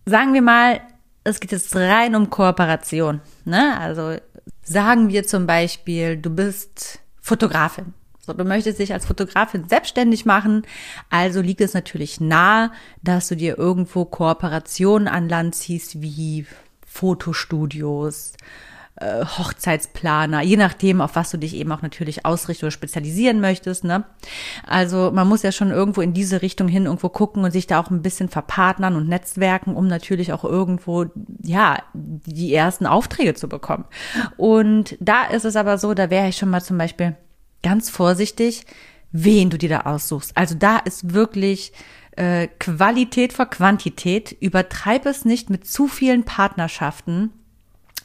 [0.07, 0.81] sagen wir mal,
[1.23, 3.21] es geht jetzt rein um Kooperation.
[3.45, 3.79] Ne?
[3.79, 4.17] Also
[4.63, 7.93] sagen wir zum Beispiel, du bist Fotografin.
[8.21, 10.63] So, du möchtest dich als Fotografin selbstständig machen,
[11.11, 12.71] also liegt es natürlich nahe,
[13.03, 16.47] dass du dir irgendwo Kooperationen an Land ziehst, wie
[16.91, 18.33] Fotostudios,
[18.97, 23.85] äh, Hochzeitsplaner, je nachdem, auf was du dich eben auch natürlich ausrichten oder spezialisieren möchtest.
[23.85, 24.05] Ne?
[24.67, 27.81] Also man muss ja schon irgendwo in diese Richtung hin irgendwo gucken und sich da
[27.81, 31.07] auch ein bisschen verpartnern und netzwerken, um natürlich auch irgendwo
[31.43, 33.85] ja die ersten Aufträge zu bekommen.
[34.37, 37.17] Und da ist es aber so, da wäre ich schon mal zum Beispiel
[37.63, 38.67] ganz vorsichtig,
[39.13, 40.37] wen du dir da aussuchst.
[40.37, 41.73] Also da ist wirklich
[42.21, 44.37] äh, Qualität vor Quantität.
[44.41, 47.33] Übertreib es nicht mit zu vielen Partnerschaften.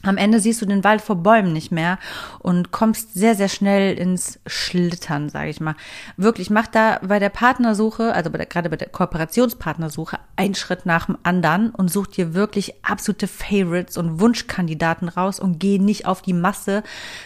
[0.02, 1.98] Am Ende siehst du den Wald vor Bäumen nicht mehr
[2.38, 5.74] und kommst sehr, sehr schnell ins Schlittern, sage ich mal.
[6.16, 10.86] Wirklich, mach da bei der Partnersuche, also bei der, gerade bei der Kooperationspartnersuche, einen Schritt
[10.86, 16.06] nach dem anderen und such dir wirklich absolute Favorites und Wunschkandidaten raus und geh nicht
[16.06, 16.84] auf die Masse,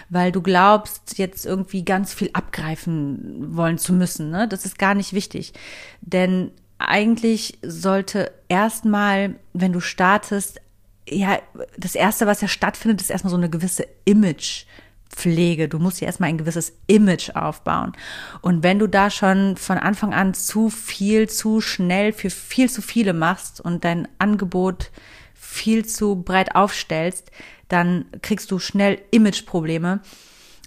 [0.09, 4.31] weil du glaubst, jetzt irgendwie ganz viel abgreifen wollen zu müssen.
[4.31, 4.49] Ne?
[4.49, 5.53] Das ist gar nicht wichtig.
[6.01, 10.61] Denn eigentlich sollte erstmal, wenn du startest,
[11.09, 11.39] ja,
[11.77, 15.69] das erste, was ja stattfindet, ist erstmal so eine gewisse Imagepflege.
[15.69, 17.93] Du musst ja erstmal ein gewisses Image aufbauen.
[18.41, 22.81] Und wenn du da schon von Anfang an zu viel, zu schnell für viel zu
[22.83, 24.91] viele machst und dein Angebot
[25.35, 27.31] viel zu breit aufstellst,
[27.69, 30.01] dann kriegst du schnell Imageprobleme.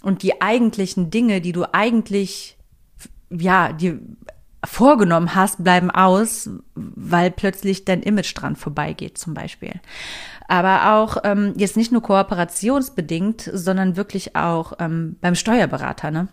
[0.03, 2.57] Und die eigentlichen Dinge, die du eigentlich,
[3.30, 3.99] ja, die
[4.64, 9.74] vorgenommen hast, bleiben aus, weil plötzlich dein Image dran vorbeigeht zum Beispiel.
[10.47, 16.11] Aber auch ähm, jetzt nicht nur kooperationsbedingt, sondern wirklich auch ähm, beim Steuerberater.
[16.11, 16.28] Ne?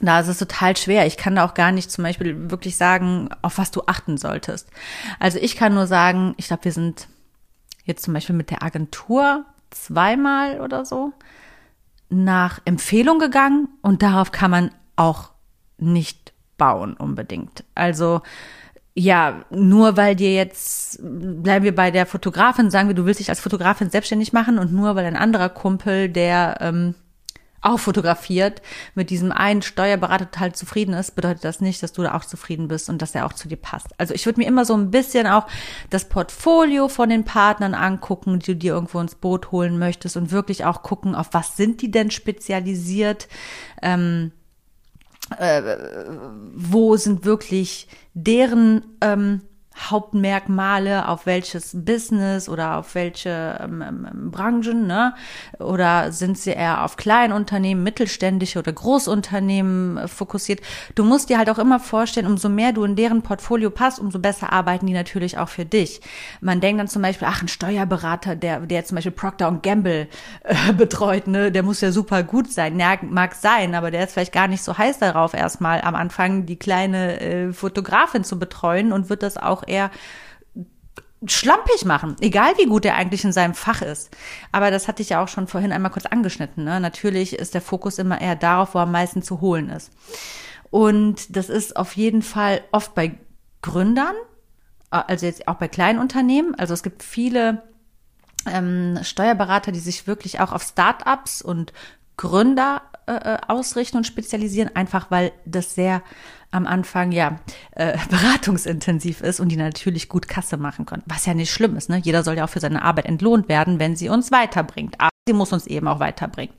[0.00, 1.06] Da ist es total schwer.
[1.06, 4.68] Ich kann da auch gar nicht zum Beispiel wirklich sagen, auf was du achten solltest.
[5.18, 7.08] Also ich kann nur sagen, ich glaube, wir sind
[7.84, 11.12] jetzt zum Beispiel mit der Agentur zweimal oder so
[12.10, 15.30] nach Empfehlung gegangen und darauf kann man auch
[15.78, 16.27] nicht
[16.58, 17.64] bauen unbedingt.
[17.74, 18.20] Also
[18.94, 23.28] ja, nur weil dir jetzt, bleiben wir bei der Fotografin, sagen wir, du willst dich
[23.28, 26.96] als Fotografin selbstständig machen und nur weil ein anderer Kumpel, der ähm,
[27.60, 28.62] auch fotografiert,
[28.94, 32.68] mit diesem einen Steuerberater total zufrieden ist, bedeutet das nicht, dass du da auch zufrieden
[32.68, 33.88] bist und dass er auch zu dir passt.
[33.98, 35.46] Also ich würde mir immer so ein bisschen auch
[35.90, 40.32] das Portfolio von den Partnern angucken, die du dir irgendwo ins Boot holen möchtest und
[40.32, 43.28] wirklich auch gucken, auf was sind die denn spezialisiert.
[43.82, 44.32] Ähm,
[45.36, 45.62] äh,
[46.54, 49.42] wo sind wirklich deren ähm,
[49.78, 55.14] Hauptmerkmale auf welches Business oder auf welche ähm, ähm, Branchen, ne?
[55.58, 60.60] Oder sind sie eher auf Kleinunternehmen, mittelständische oder Großunternehmen äh, fokussiert?
[60.94, 64.18] Du musst dir halt auch immer vorstellen, umso mehr du in deren Portfolio passt, umso
[64.18, 66.00] besser arbeiten die natürlich auch für dich.
[66.40, 70.08] Man denkt dann zum Beispiel, ach, ein Steuerberater, der, der zum Beispiel Procter Gamble
[70.42, 72.78] äh, betreut, ne, der muss ja super gut sein.
[72.80, 76.46] Ja, mag sein, aber der ist vielleicht gar nicht so heiß darauf, erstmal am Anfang
[76.46, 79.90] die kleine äh, Fotografin zu betreuen und wird das auch eher
[81.26, 84.16] schlampig machen, egal wie gut er eigentlich in seinem Fach ist.
[84.52, 86.64] Aber das hatte ich ja auch schon vorhin einmal kurz angeschnitten.
[86.64, 86.80] Ne?
[86.80, 89.90] Natürlich ist der Fokus immer eher darauf, wo am meisten zu holen ist.
[90.70, 93.18] Und das ist auf jeden Fall oft bei
[93.62, 94.14] Gründern,
[94.90, 96.54] also jetzt auch bei kleinen Unternehmen.
[96.54, 97.62] Also es gibt viele
[98.46, 101.72] ähm, Steuerberater, die sich wirklich auch auf Startups und
[102.16, 106.02] Gründer äh, äh ausrichten und spezialisieren, einfach weil das sehr
[106.50, 107.38] am Anfang ja
[107.72, 111.02] äh, beratungsintensiv ist und die natürlich gut Kasse machen können.
[111.06, 111.98] Was ja nicht schlimm ist, ne?
[111.98, 114.96] Jeder soll ja auch für seine Arbeit entlohnt werden, wenn sie uns weiterbringt.
[115.28, 116.54] Sie muss uns eben auch weiterbringen.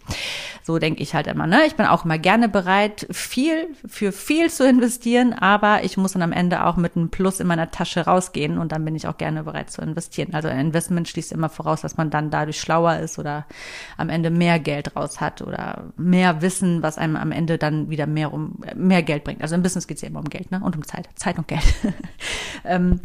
[0.61, 1.65] So denke ich halt immer, ne?
[1.65, 6.21] Ich bin auch immer gerne bereit, viel für viel zu investieren, aber ich muss dann
[6.21, 9.17] am Ende auch mit einem Plus in meiner Tasche rausgehen und dann bin ich auch
[9.17, 10.35] gerne bereit zu investieren.
[10.35, 13.47] Also ein Investment schließt immer voraus, dass man dann dadurch schlauer ist oder
[13.97, 18.05] am Ende mehr Geld raus hat oder mehr Wissen, was einem am Ende dann wieder
[18.05, 19.41] mehr um mehr Geld bringt.
[19.41, 20.61] Also im Business geht es ja immer um Geld, ne?
[20.63, 21.09] Und um Zeit.
[21.15, 21.63] Zeit und Geld.
[22.63, 22.99] ähm,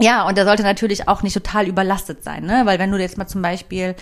[0.00, 2.62] ja, und der sollte natürlich auch nicht total überlastet sein, ne?
[2.64, 3.96] Weil wenn du jetzt mal zum Beispiel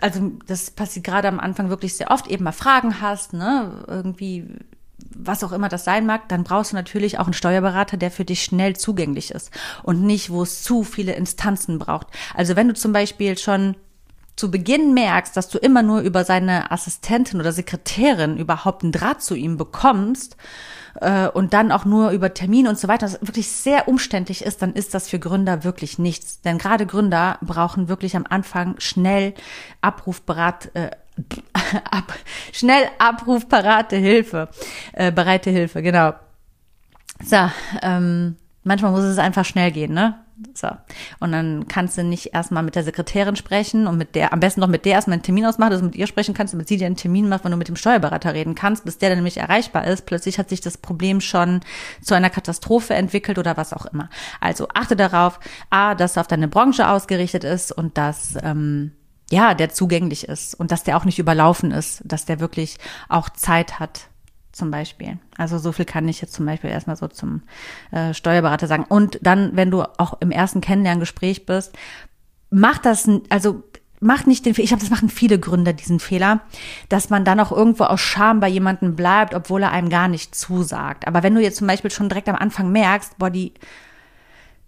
[0.00, 4.46] also das passiert gerade am Anfang wirklich sehr oft, eben mal Fragen hast, ne, irgendwie
[5.16, 8.24] was auch immer das sein mag, dann brauchst du natürlich auch einen Steuerberater, der für
[8.24, 9.50] dich schnell zugänglich ist
[9.82, 12.08] und nicht, wo es zu viele Instanzen braucht.
[12.34, 13.76] Also wenn du zum Beispiel schon
[14.36, 19.22] zu Beginn merkst, dass du immer nur über seine Assistentin oder Sekretärin überhaupt einen Draht
[19.22, 20.36] zu ihm bekommst,
[21.00, 24.62] äh, und dann auch nur über Termine und so weiter, das wirklich sehr umständlich ist,
[24.62, 26.40] dann ist das für Gründer wirklich nichts.
[26.40, 29.34] Denn gerade Gründer brauchen wirklich am Anfang schnell
[29.80, 30.90] abrufberat, äh,
[31.90, 32.12] ab,
[32.52, 34.48] schnell abrufparate Hilfe,
[34.92, 36.14] äh, bereite Hilfe, genau.
[37.22, 37.50] So,
[37.82, 40.18] ähm, manchmal muss es einfach schnell gehen, ne?
[40.54, 40.68] So.
[41.20, 44.60] Und dann kannst du nicht erstmal mit der Sekretärin sprechen und mit der, am besten
[44.60, 46.76] noch mit der erstmal einen Termin ausmachen, dass du mit ihr sprechen kannst, damit sie
[46.76, 49.36] dir einen Termin macht, wenn du mit dem Steuerberater reden kannst, bis der dann nämlich
[49.36, 50.06] erreichbar ist.
[50.06, 51.60] Plötzlich hat sich das Problem schon
[52.02, 54.08] zu einer Katastrophe entwickelt oder was auch immer.
[54.40, 58.92] Also achte darauf, A, dass er auf deine Branche ausgerichtet ist und dass, ähm,
[59.30, 62.78] ja, der zugänglich ist und dass der auch nicht überlaufen ist, dass der wirklich
[63.08, 64.09] auch Zeit hat,
[64.52, 65.18] zum Beispiel.
[65.36, 67.42] Also so viel kann ich jetzt zum Beispiel erstmal so zum
[67.92, 68.84] äh, Steuerberater sagen.
[68.88, 71.76] Und dann, wenn du auch im ersten Kennenlerngespräch bist,
[72.50, 73.62] mach das, also
[74.00, 76.40] mach nicht den Fehler, ich habe das machen viele Gründer diesen Fehler,
[76.88, 80.34] dass man dann auch irgendwo aus Scham bei jemandem bleibt, obwohl er einem gar nicht
[80.34, 81.06] zusagt.
[81.06, 83.52] Aber wenn du jetzt zum Beispiel schon direkt am Anfang merkst, boah, die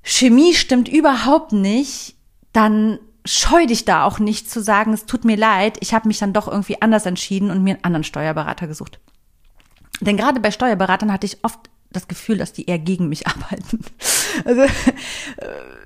[0.02, 2.16] Chemie stimmt überhaupt nicht,
[2.52, 6.18] dann scheu dich da auch nicht zu sagen, es tut mir leid, ich habe mich
[6.18, 8.98] dann doch irgendwie anders entschieden und mir einen anderen Steuerberater gesucht.
[10.02, 11.58] Denn gerade bei Steuerberatern hatte ich oft
[11.90, 13.80] das Gefühl, dass die eher gegen mich arbeiten.
[14.44, 14.68] Also äh,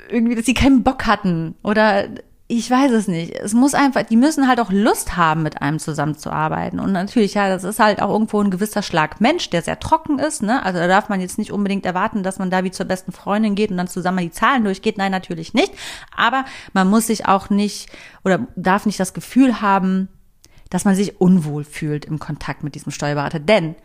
[0.08, 2.08] irgendwie, dass sie keinen Bock hatten oder
[2.48, 3.32] ich weiß es nicht.
[3.34, 6.78] Es muss einfach, die müssen halt auch Lust haben, mit einem zusammenzuarbeiten.
[6.78, 10.20] Und natürlich, ja, das ist halt auch irgendwo ein gewisser Schlag Mensch, der sehr trocken
[10.20, 10.64] ist, ne?
[10.64, 13.56] Also da darf man jetzt nicht unbedingt erwarten, dass man da wie zur besten Freundin
[13.56, 14.96] geht und dann zusammen die Zahlen durchgeht.
[14.96, 15.72] Nein, natürlich nicht.
[16.16, 17.90] Aber man muss sich auch nicht
[18.24, 20.08] oder darf nicht das Gefühl haben,
[20.70, 23.40] dass man sich unwohl fühlt im Kontakt mit diesem Steuerberater.
[23.40, 23.76] Denn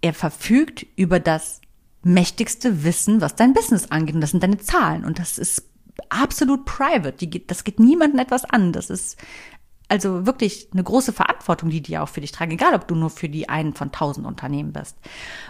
[0.00, 1.60] er verfügt über das
[2.02, 4.14] mächtigste Wissen, was dein Business angeht.
[4.14, 5.04] Und das sind deine Zahlen.
[5.04, 5.64] Und das ist
[6.08, 7.26] absolut private.
[7.26, 8.72] Die das geht niemandem etwas an.
[8.72, 9.18] Das ist
[9.88, 13.10] also wirklich eine große Verantwortung, die die auch für dich tragen, egal ob du nur
[13.10, 14.96] für die einen von tausend Unternehmen bist.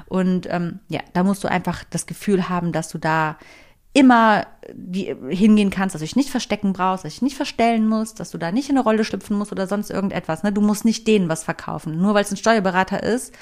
[0.06, 3.36] Und ähm, ja, da musst du einfach das Gefühl haben, dass du da
[3.98, 7.88] immer die, hingehen kannst, dass du dich nicht verstecken brauchst, dass du dich nicht verstellen
[7.88, 10.42] musst, dass du da nicht in eine Rolle schlüpfen musst oder sonst irgendetwas.
[10.42, 10.52] Ne?
[10.52, 12.00] Du musst nicht denen was verkaufen.
[12.00, 13.34] Nur weil es ein Steuerberater ist,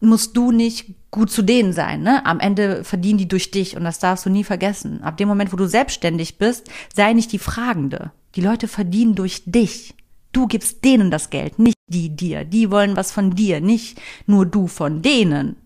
[0.00, 2.02] musst du nicht gut zu denen sein.
[2.02, 2.26] Ne?
[2.26, 5.02] Am Ende verdienen die durch dich und das darfst du nie vergessen.
[5.02, 8.10] Ab dem Moment, wo du selbstständig bist, sei nicht die Fragende.
[8.34, 9.94] Die Leute verdienen durch dich.
[10.32, 12.44] Du gibst denen das Geld, nicht die dir.
[12.44, 15.56] Die wollen was von dir, nicht nur du von denen.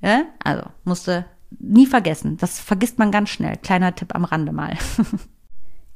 [0.00, 0.22] Ja?
[0.42, 1.26] Also musste
[1.58, 2.36] nie vergessen.
[2.38, 3.56] Das vergisst man ganz schnell.
[3.56, 4.76] Kleiner Tipp am Rande mal.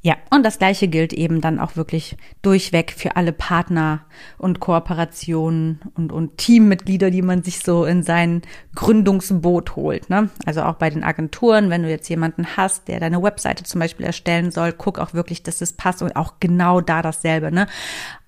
[0.01, 4.05] Ja, und das gleiche gilt eben dann auch wirklich durchweg für alle Partner
[4.37, 8.43] und Kooperationen und, und Teammitglieder, die man sich so in sein
[8.75, 10.09] Gründungsboot holt.
[10.09, 10.29] Ne?
[10.45, 14.05] Also auch bei den Agenturen, wenn du jetzt jemanden hast, der deine Webseite zum Beispiel
[14.05, 17.51] erstellen soll, guck auch wirklich, dass es passt und auch genau da dasselbe.
[17.51, 17.67] Ne?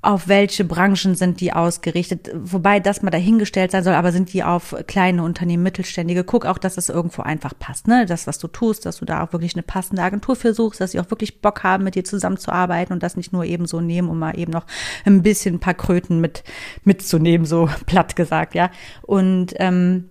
[0.03, 4.43] Auf welche Branchen sind die ausgerichtet, wobei das mal dahingestellt sein soll, aber sind die
[4.43, 8.47] auf kleine Unternehmen, Mittelständige, guck auch, dass es irgendwo einfach passt, ne, das, was du
[8.47, 11.41] tust, dass du da auch wirklich eine passende Agentur für suchst, dass sie auch wirklich
[11.41, 14.51] Bock haben, mit dir zusammenzuarbeiten und das nicht nur eben so nehmen, um mal eben
[14.51, 14.65] noch
[15.05, 16.43] ein bisschen ein paar Kröten mit,
[16.83, 18.71] mitzunehmen, so platt gesagt, ja,
[19.03, 20.09] und, ähm,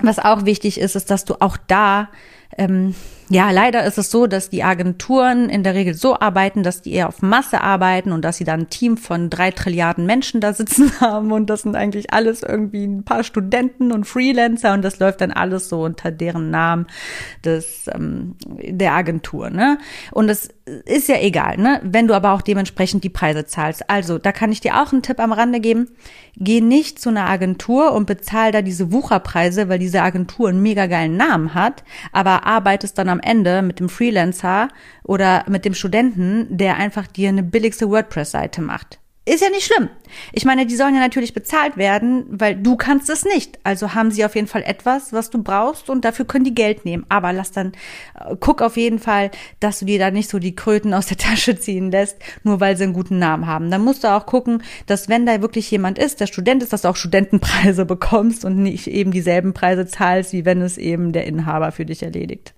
[0.00, 2.08] was auch wichtig ist, ist, dass du auch da
[2.58, 2.94] ähm,
[3.30, 6.92] ja, leider ist es so, dass die Agenturen in der Regel so arbeiten, dass die
[6.92, 10.52] eher auf Masse arbeiten und dass sie dann ein Team von drei Trilliarden Menschen da
[10.52, 14.98] sitzen haben und das sind eigentlich alles irgendwie ein paar Studenten und Freelancer und das
[14.98, 16.86] läuft dann alles so unter deren Namen
[17.44, 19.78] des ähm, der Agentur, ne?
[20.12, 20.50] Und es
[20.84, 21.80] ist ja egal, ne?
[21.82, 23.88] Wenn du aber auch dementsprechend die Preise zahlst.
[23.88, 25.88] Also, da kann ich dir auch einen Tipp am Rande geben.
[26.36, 30.86] Geh nicht zu einer Agentur und bezahl da diese Wucherpreise, weil diese Agentur einen mega
[30.86, 34.68] geilen Namen hat, aber arbeitest dann am Ende mit dem Freelancer
[35.02, 39.00] oder mit dem Studenten, der einfach dir eine billigste WordPress-Seite macht.
[39.26, 39.88] Ist ja nicht schlimm.
[40.32, 43.58] Ich meine, die sollen ja natürlich bezahlt werden, weil du kannst es nicht.
[43.64, 46.84] Also haben sie auf jeden Fall etwas, was du brauchst und dafür können die Geld
[46.84, 47.06] nehmen.
[47.08, 47.72] Aber lass dann,
[48.18, 51.16] äh, guck auf jeden Fall, dass du dir da nicht so die Kröten aus der
[51.18, 53.70] Tasche ziehen lässt, nur weil sie einen guten Namen haben.
[53.70, 56.82] Dann musst du auch gucken, dass wenn da wirklich jemand ist, der Student ist, dass
[56.82, 61.26] du auch Studentenpreise bekommst und nicht eben dieselben Preise zahlst, wie wenn es eben der
[61.26, 62.53] Inhaber für dich erledigt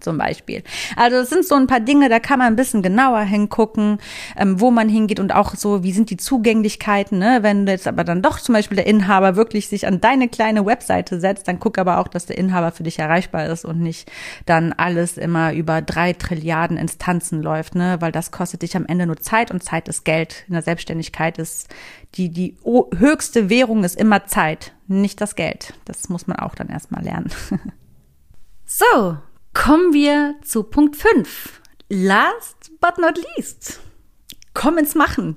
[0.00, 0.62] zum Beispiel.
[0.96, 3.98] Also es sind so ein paar Dinge, da kann man ein bisschen genauer hingucken,
[4.36, 7.38] ähm, wo man hingeht und auch so, wie sind die Zugänglichkeiten, ne?
[7.42, 11.20] Wenn jetzt aber dann doch zum Beispiel der Inhaber wirklich sich an deine kleine Webseite
[11.20, 14.10] setzt, dann guck aber auch, dass der Inhaber für dich erreichbar ist und nicht
[14.46, 17.96] dann alles immer über drei Trilliarden Instanzen läuft, ne?
[18.00, 20.44] Weil das kostet dich am Ende nur Zeit und Zeit ist Geld.
[20.48, 21.68] In der Selbstständigkeit ist
[22.14, 25.74] die, die höchste Währung ist immer Zeit, nicht das Geld.
[25.84, 27.30] Das muss man auch dann erstmal lernen.
[28.64, 29.18] so,
[29.68, 31.60] Kommen wir zu Punkt 5.
[31.90, 33.80] Last but not least.
[34.54, 35.36] Komm ins Machen.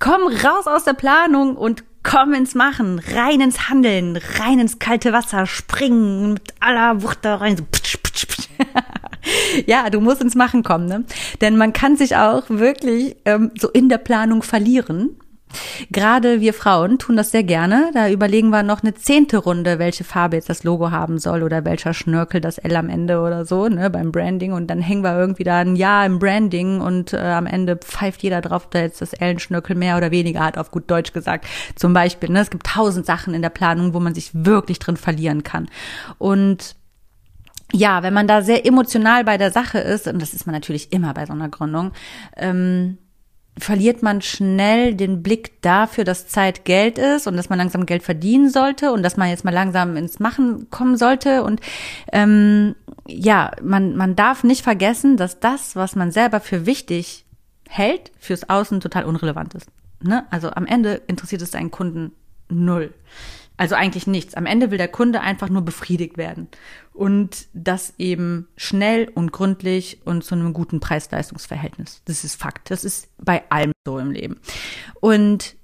[0.00, 2.98] Komm raus aus der Planung und komm ins Machen.
[2.98, 4.16] Rein ins Handeln.
[4.40, 5.46] Rein ins kalte Wasser.
[5.46, 7.64] Springen mit aller Wucht da rein.
[9.66, 11.04] Ja, du musst ins Machen kommen, ne?
[11.40, 15.16] Denn man kann sich auch wirklich ähm, so in der Planung verlieren
[15.90, 17.90] Gerade wir Frauen tun das sehr gerne.
[17.94, 21.64] Da überlegen wir noch eine zehnte Runde, welche Farbe jetzt das Logo haben soll oder
[21.64, 24.52] welcher Schnörkel das L am Ende oder so, ne, beim Branding.
[24.52, 28.22] Und dann hängen wir irgendwie da ein Jahr im Branding und äh, am Ende pfeift
[28.22, 30.90] jeder drauf, ob da jetzt das L ein Schnörkel mehr oder weniger hat, auf gut
[30.90, 31.46] Deutsch gesagt.
[31.74, 34.96] Zum Beispiel, ne, es gibt tausend Sachen in der Planung, wo man sich wirklich drin
[34.96, 35.68] verlieren kann.
[36.18, 36.76] Und
[37.72, 40.92] ja, wenn man da sehr emotional bei der Sache ist, und das ist man natürlich
[40.92, 41.92] immer bei so einer Gründung,
[42.36, 42.98] ähm,
[43.58, 48.02] verliert man schnell den Blick dafür, dass Zeit Geld ist und dass man langsam Geld
[48.02, 51.42] verdienen sollte und dass man jetzt mal langsam ins Machen kommen sollte.
[51.42, 51.60] Und
[52.12, 52.74] ähm,
[53.06, 57.26] ja, man, man darf nicht vergessen, dass das, was man selber für wichtig
[57.68, 59.68] hält, fürs Außen total unrelevant ist.
[60.02, 60.24] Ne?
[60.30, 62.12] Also am Ende interessiert es deinen Kunden
[62.48, 62.94] null.
[63.60, 64.32] Also eigentlich nichts.
[64.32, 66.48] Am Ende will der Kunde einfach nur befriedigt werden.
[66.94, 72.00] Und das eben schnell und gründlich und zu einem guten Preis-Leistungs-Verhältnis.
[72.06, 72.70] Das ist Fakt.
[72.70, 74.40] Das ist bei allem so im Leben.
[75.02, 75.56] Und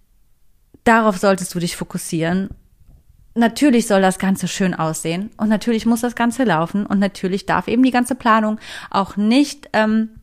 [0.85, 2.51] darauf solltest du dich fokussieren.
[3.35, 7.67] Natürlich soll das Ganze schön aussehen und natürlich muss das Ganze laufen und natürlich darf
[7.67, 10.16] eben die ganze Planung auch nicht ähm,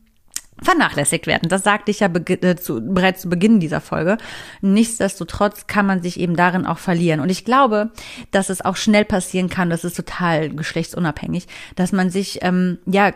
[0.64, 1.48] vernachlässigt werden.
[1.48, 4.16] Das sagte ich ja äh, zu, bereits zu Beginn dieser Folge.
[4.60, 7.20] Nichtsdestotrotz kann man sich eben darin auch verlieren.
[7.20, 7.90] Und ich glaube,
[8.30, 11.46] dass es auch schnell passieren kann, das ist total geschlechtsunabhängig,
[11.76, 13.12] dass man sich ähm, ja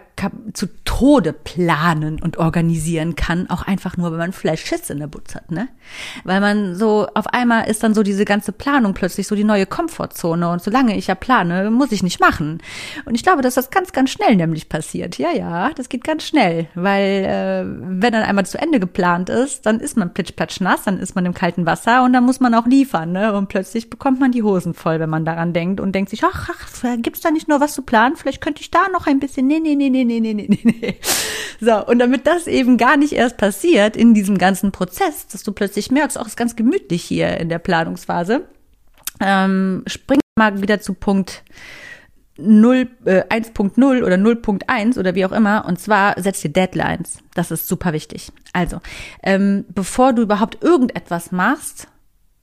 [0.53, 0.69] zu
[0.99, 5.37] Tode planen und organisieren kann, auch einfach nur, wenn man vielleicht Schiss in der Butz
[5.37, 5.69] hat, ne?
[6.25, 9.65] Weil man so, auf einmal ist dann so diese ganze Planung plötzlich so die neue
[9.65, 12.61] Komfortzone und solange ich ja plane, muss ich nicht machen.
[13.05, 15.19] Und ich glaube, dass das ganz, ganz schnell nämlich passiert.
[15.19, 19.67] Ja, ja, das geht ganz schnell, weil äh, wenn dann einmal zu Ende geplant ist,
[19.67, 22.55] dann ist man plitschplatsch nass, dann ist man im kalten Wasser und dann muss man
[22.55, 23.35] auch liefern, ne?
[23.35, 26.51] Und plötzlich bekommt man die Hosen voll, wenn man daran denkt und denkt sich, ach,
[26.53, 28.17] ach gibt's da nicht nur was zu planen?
[28.17, 30.88] Vielleicht könnte ich da noch ein bisschen, nee, nee, nee, nee, nee, nee, nee, nee.
[31.61, 35.51] So, und damit das eben gar nicht erst passiert in diesem ganzen Prozess, dass du
[35.51, 38.47] plötzlich merkst, auch ist ganz gemütlich hier in der Planungsphase,
[39.19, 41.43] ähm, spring mal wieder zu Punkt
[42.39, 45.65] 0, äh, 1.0 oder 0.1 oder wie auch immer.
[45.67, 47.19] Und zwar setz dir Deadlines.
[47.35, 48.31] Das ist super wichtig.
[48.53, 48.81] Also,
[49.25, 51.89] ähm, bevor du überhaupt irgendetwas machst,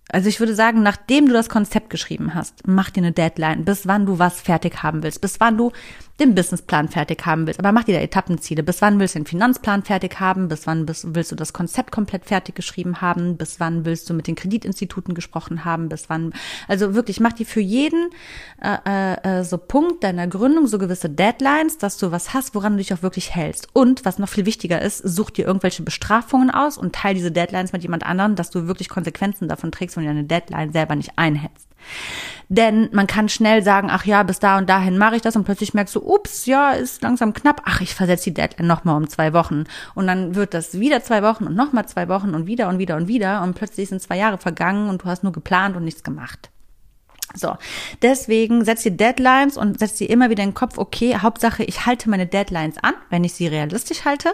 [0.10, 3.88] also ich würde sagen, nachdem du das Konzept geschrieben hast, mach dir eine Deadline, bis
[3.88, 5.72] wann du was fertig haben willst, bis wann du
[6.20, 8.64] den Businessplan fertig haben willst, aber mach dir da Etappenziele.
[8.64, 10.48] Bis wann willst du den Finanzplan fertig haben?
[10.48, 13.36] Bis wann willst du das Konzept komplett fertig geschrieben haben?
[13.36, 15.90] Bis wann willst du mit den Kreditinstituten gesprochen haben?
[15.90, 16.34] Bis wann,
[16.70, 18.12] also wirklich, mach dir für jeden
[18.62, 22.74] äh, äh, äh, so Punkt deiner Gründung so gewisse Deadlines, dass du was hast, woran
[22.74, 23.68] du dich auch wirklich hältst.
[23.74, 27.74] Und was noch viel wichtiger ist, such dir irgendwelche Bestrafungen aus und teile diese Deadlines
[27.74, 31.12] mit jemand anderem, dass du wirklich Konsequenzen davon trägst, wenn du deine Deadline selber nicht
[31.18, 31.68] einhältst.
[32.48, 35.46] Denn man kann schnell sagen, ach ja, bis da und dahin mache ich das und
[35.46, 37.62] plötzlich merkst du, ups, ja, ist langsam knapp.
[37.66, 39.64] Ach, ich versetze die Deadline nochmal um zwei Wochen.
[39.96, 42.98] Und dann wird das wieder zwei Wochen und nochmal zwei Wochen und wieder und wieder
[42.98, 43.42] und wieder.
[43.42, 46.50] Und plötzlich sind zwei Jahre vergangen und du hast nur geplant und nichts gemacht.
[47.34, 47.58] So,
[48.02, 51.86] deswegen setz dir Deadlines und setz dir immer wieder in den Kopf, okay, Hauptsache, ich
[51.86, 54.32] halte meine Deadlines an, wenn ich sie realistisch halte.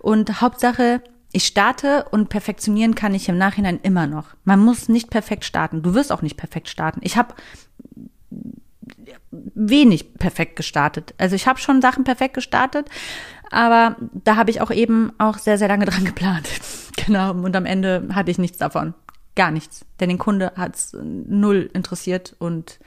[0.00, 1.00] Und Hauptsache,
[1.32, 4.28] ich starte und perfektionieren kann ich im Nachhinein immer noch.
[4.44, 5.82] Man muss nicht perfekt starten.
[5.82, 7.00] Du wirst auch nicht perfekt starten.
[7.02, 7.34] Ich habe
[9.30, 11.14] wenig perfekt gestartet.
[11.18, 12.88] Also ich habe schon Sachen perfekt gestartet,
[13.50, 16.48] aber da habe ich auch eben auch sehr, sehr lange dran geplant.
[16.96, 17.32] genau.
[17.32, 18.94] Und am Ende hatte ich nichts davon.
[19.34, 19.86] Gar nichts.
[20.00, 22.78] Denn den Kunde hat's null interessiert und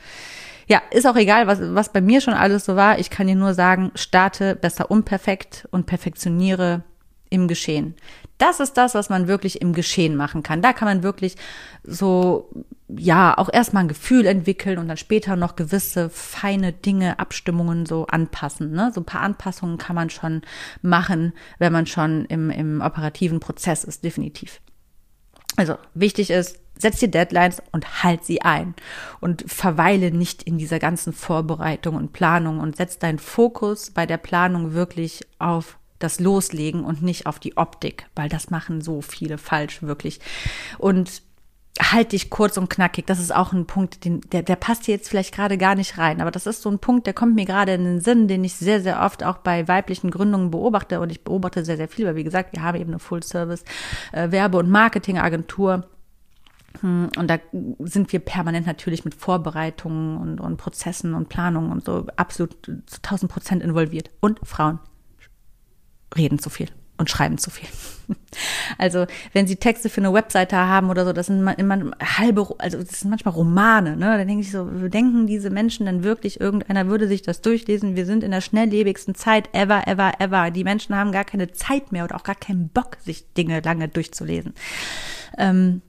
[0.68, 2.98] ja, ist auch egal, was, was bei mir schon alles so war.
[2.98, 6.84] Ich kann dir nur sagen, starte besser unperfekt und perfektioniere
[7.30, 7.96] im Geschehen.
[8.38, 10.62] Das ist das, was man wirklich im Geschehen machen kann.
[10.62, 11.38] Da kann man wirklich
[11.84, 12.50] so,
[12.90, 18.08] ja, auch erstmal ein Gefühl entwickeln und dann später noch gewisse feine Dinge, Abstimmungen so
[18.08, 18.72] anpassen.
[18.72, 18.92] Ne?
[18.94, 20.42] So ein paar Anpassungen kann man schon
[20.82, 24.60] machen, wenn man schon im, im operativen Prozess ist, definitiv.
[25.56, 28.76] Also wichtig ist, setz dir Deadlines und halt sie ein
[29.22, 34.18] und verweile nicht in dieser ganzen Vorbereitung und Planung und setz deinen Fokus bei der
[34.18, 39.38] Planung wirklich auf das Loslegen und nicht auf die Optik, weil das machen so viele
[39.38, 40.20] falsch, wirklich.
[40.78, 41.22] Und
[41.80, 43.06] halt dich kurz und knackig.
[43.06, 45.98] Das ist auch ein Punkt, den, der, der passt hier jetzt vielleicht gerade gar nicht
[45.98, 46.22] rein.
[46.22, 48.56] Aber das ist so ein Punkt, der kommt mir gerade in den Sinn, den ich
[48.56, 51.02] sehr, sehr oft auch bei weiblichen Gründungen beobachte.
[51.02, 54.60] Und ich beobachte sehr, sehr viel, weil wie gesagt, wir haben eben eine Full-Service-Werbe- äh,
[54.60, 55.86] und Marketingagentur.
[56.80, 57.40] Hm, und da
[57.80, 62.98] sind wir permanent natürlich mit Vorbereitungen und, und Prozessen und Planungen und so absolut zu
[62.98, 64.12] 1000 Prozent involviert.
[64.22, 64.80] Und Frauen
[66.18, 67.68] reden zu viel und schreiben zu viel.
[68.78, 72.78] Also, wenn sie Texte für eine Webseite haben oder so, das sind immer halbe, also
[72.78, 74.18] das sind manchmal Romane, ne?
[74.18, 77.96] Da denke ich so, denken diese Menschen dann wirklich, irgendeiner würde sich das durchlesen?
[77.96, 80.52] Wir sind in der schnelllebigsten Zeit ever, ever, ever.
[80.52, 83.88] Die Menschen haben gar keine Zeit mehr oder auch gar keinen Bock, sich Dinge lange
[83.88, 84.54] durchzulesen.
[85.38, 85.82] Ähm,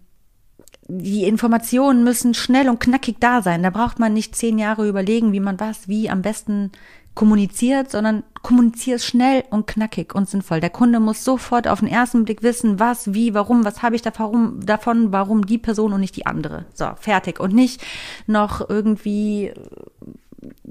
[0.88, 3.62] die Informationen müssen schnell und knackig da sein.
[3.62, 6.70] Da braucht man nicht zehn Jahre überlegen, wie man was, wie am besten
[7.16, 10.60] kommuniziert, sondern kommuniziert schnell und knackig und sinnvoll.
[10.60, 14.02] Der Kunde muss sofort auf den ersten Blick wissen, was, wie, warum, was habe ich
[14.02, 16.66] davon, davon, warum die Person und nicht die andere.
[16.74, 17.40] So, fertig.
[17.40, 17.82] Und nicht
[18.28, 19.52] noch irgendwie,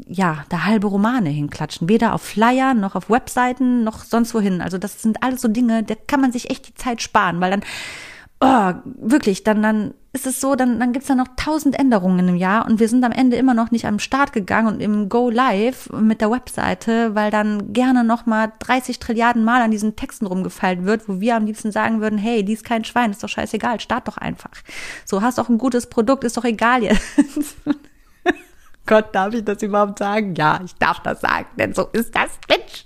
[0.08, 1.90] ja, da halbe Romane hinklatschen.
[1.90, 4.62] Weder auf Flyer, noch auf Webseiten, noch sonst wohin.
[4.62, 7.52] Also das sind alles so Dinge, da kann man sich echt die Zeit sparen, weil
[7.52, 7.64] dann
[8.40, 12.36] oh, wirklich, dann, dann ist es so, dann, dann gibt's da noch tausend Änderungen im
[12.38, 15.30] Jahr und wir sind am Ende immer noch nicht am Start gegangen und im Go
[15.30, 20.26] Live mit der Webseite, weil dann gerne noch mal 30 Trilliarden Mal an diesen Texten
[20.26, 23.30] rumgefeilt wird, wo wir am liebsten sagen würden, hey, die ist kein Schwein, ist doch
[23.30, 24.52] scheißegal, start doch einfach.
[25.04, 27.02] So, hast doch ein gutes Produkt, ist doch egal jetzt.
[28.86, 30.34] Gott, darf ich das überhaupt sagen?
[30.36, 32.86] Ja, ich darf das sagen, denn so ist das, Mensch.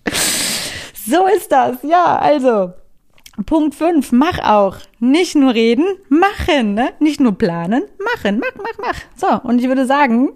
[1.08, 2.74] So ist das, ja, also.
[3.46, 4.78] Punkt 5, mach auch.
[5.00, 6.90] Nicht nur reden, machen, ne?
[7.00, 7.84] Nicht nur planen,
[8.14, 9.00] machen, mach, mach, mach.
[9.16, 10.30] So, und ich würde sagen,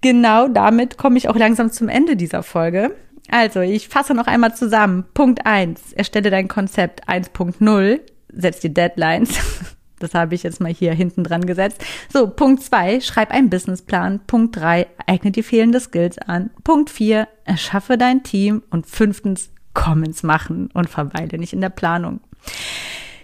[0.00, 2.94] genau damit komme ich auch langsam zum Ende dieser Folge.
[3.30, 5.04] Also, ich fasse noch einmal zusammen.
[5.14, 8.00] Punkt 1, erstelle dein Konzept 1.0,
[8.32, 9.38] setz die Deadlines.
[10.02, 11.80] Das habe ich jetzt mal hier hinten dran gesetzt.
[12.12, 14.18] So, Punkt 2, schreib einen Businessplan.
[14.26, 16.50] Punkt 3, eigne die fehlende Skills an.
[16.64, 18.64] Punkt 4, erschaffe dein Team.
[18.70, 22.20] Und fünftens, komm ins Machen und verweile nicht in der Planung.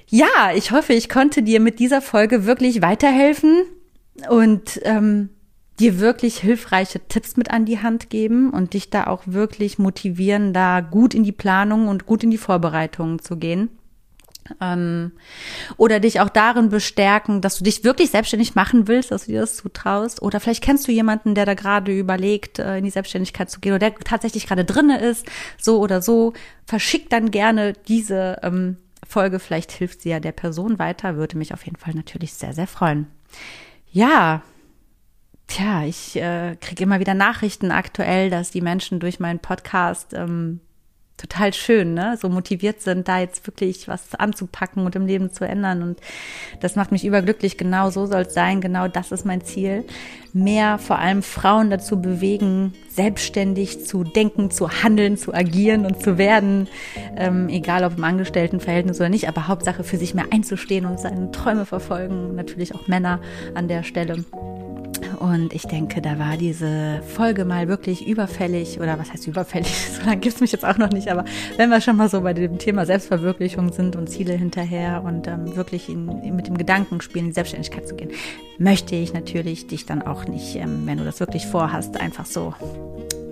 [0.08, 3.64] Ja, ich hoffe, ich konnte dir mit dieser Folge wirklich weiterhelfen
[4.30, 5.28] und ähm,
[5.78, 10.52] dir wirklich hilfreiche Tipps mit an die Hand geben und dich da auch wirklich motivieren,
[10.52, 13.70] da gut in die Planung und gut in die Vorbereitungen zu gehen.
[14.62, 15.12] Ähm,
[15.76, 19.42] oder dich auch darin bestärken, dass du dich wirklich selbstständig machen willst, dass du dir
[19.42, 20.22] das zutraust.
[20.22, 23.72] Oder vielleicht kennst du jemanden, der da gerade überlegt, äh, in die Selbstständigkeit zu gehen
[23.72, 25.26] oder der tatsächlich gerade drinne ist,
[25.58, 26.32] so oder so.
[26.64, 29.38] Verschick dann gerne diese ähm, Folge.
[29.38, 31.16] Vielleicht hilft sie ja der Person weiter.
[31.16, 33.06] Würde mich auf jeden Fall natürlich sehr, sehr freuen.
[33.90, 34.42] Ja,
[35.46, 40.60] tja, ich äh, kriege immer wieder Nachrichten aktuell, dass die Menschen durch meinen Podcast ähm,
[41.18, 42.16] total schön, ne?
[42.16, 45.82] So motiviert sind, da jetzt wirklich was anzupacken und im Leben zu ändern.
[45.82, 46.00] Und
[46.60, 47.58] das macht mich überglücklich.
[47.58, 48.60] Genau so soll es sein.
[48.60, 49.84] Genau das ist mein Ziel.
[50.32, 56.16] Mehr vor allem Frauen dazu bewegen, selbstständig zu denken, zu handeln, zu agieren und zu
[56.18, 56.68] werden.
[57.16, 61.32] Ähm, egal ob im Angestelltenverhältnis oder nicht, aber Hauptsache für sich mehr einzustehen und seine
[61.32, 62.36] Träume verfolgen.
[62.36, 63.20] Natürlich auch Männer
[63.54, 64.24] an der Stelle.
[65.18, 69.68] Und ich denke, da war diese Folge mal wirklich überfällig, oder was heißt überfällig?
[69.98, 71.24] So lange gibt's mich jetzt auch noch nicht, aber
[71.56, 75.56] wenn wir schon mal so bei dem Thema Selbstverwirklichung sind und Ziele hinterher und ähm,
[75.56, 78.10] wirklich in, mit dem Gedanken spielen, in die Selbstständigkeit zu gehen,
[78.58, 82.54] möchte ich natürlich dich dann auch nicht, ähm, wenn du das wirklich vorhast, einfach so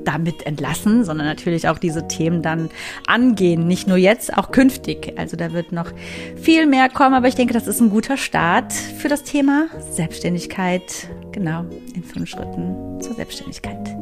[0.05, 2.71] damit entlassen, sondern natürlich auch diese Themen dann
[3.07, 3.67] angehen.
[3.67, 5.13] Nicht nur jetzt, auch künftig.
[5.17, 5.93] Also da wird noch
[6.37, 11.09] viel mehr kommen, aber ich denke, das ist ein guter Start für das Thema Selbstständigkeit.
[11.37, 13.95] Genau, in fünf Schritten zur Selbstständigkeit.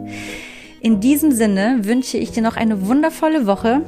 [0.80, 3.82] In diesem Sinne wünsche ich dir noch eine wundervolle Woche.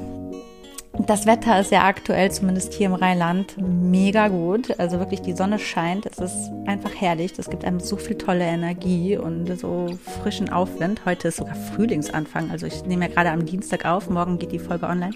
[1.06, 4.80] Das Wetter ist ja aktuell, zumindest hier im Rheinland, mega gut.
[4.80, 6.06] Also wirklich, die Sonne scheint.
[6.06, 7.34] Es ist einfach herrlich.
[7.38, 11.02] Es gibt einem so viel tolle Energie und so frischen Aufwind.
[11.04, 12.50] Heute ist sogar Frühlingsanfang.
[12.50, 14.10] Also ich nehme ja gerade am Dienstag auf.
[14.10, 15.14] Morgen geht die Folge online.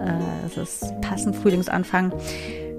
[0.00, 2.12] Äh, es ist passend Frühlingsanfang.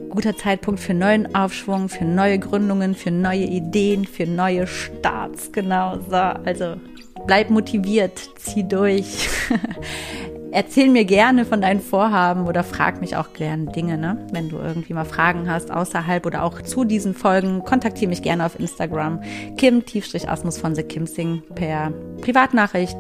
[0.09, 5.51] Guter Zeitpunkt für neuen Aufschwung, für neue Gründungen, für neue Ideen, für neue Starts.
[5.51, 6.15] Genau so.
[6.15, 6.75] Also
[7.25, 9.29] bleib motiviert, zieh durch.
[10.51, 14.17] erzähl mir gerne von deinen Vorhaben oder frag mich auch gerne Dinge, ne?
[14.31, 18.45] Wenn du irgendwie mal Fragen hast außerhalb oder auch zu diesen Folgen, kontaktiere mich gerne
[18.45, 19.21] auf Instagram.
[19.57, 21.91] Kim-Asmus von The Kim Sing per
[22.21, 22.97] Privatnachricht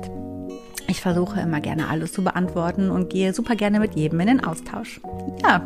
[0.87, 4.43] ich versuche immer gerne alles zu beantworten und gehe super gerne mit jedem in den
[4.43, 5.01] Austausch.
[5.43, 5.61] Ja,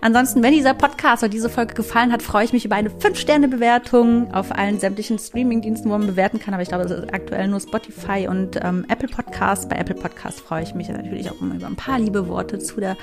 [0.00, 4.34] ansonsten, wenn dieser Podcast oder diese Folge gefallen hat, freue ich mich über eine 5-Sterne-Bewertung
[4.34, 6.52] auf allen sämtlichen Streaming-Diensten, wo man bewerten kann.
[6.52, 9.68] Aber ich glaube, es ist aktuell nur Spotify und ähm, Apple Podcast.
[9.68, 12.80] Bei Apple Podcast freue ich mich natürlich auch immer über ein paar liebe Worte zu
[12.80, 12.96] der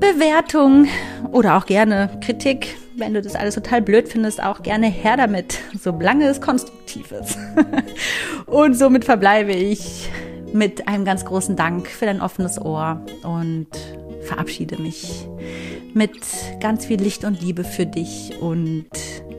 [0.00, 0.86] Bewertung
[1.32, 2.76] oder auch gerne Kritik.
[2.96, 7.38] Wenn du das alles total blöd findest, auch gerne her damit, solange es konstruktiv ist.
[8.46, 10.10] und somit verbleibe ich
[10.54, 13.66] mit einem ganz großen Dank für dein offenes Ohr und
[14.22, 15.28] verabschiede mich
[15.94, 16.12] mit
[16.60, 18.86] ganz viel Licht und Liebe für dich und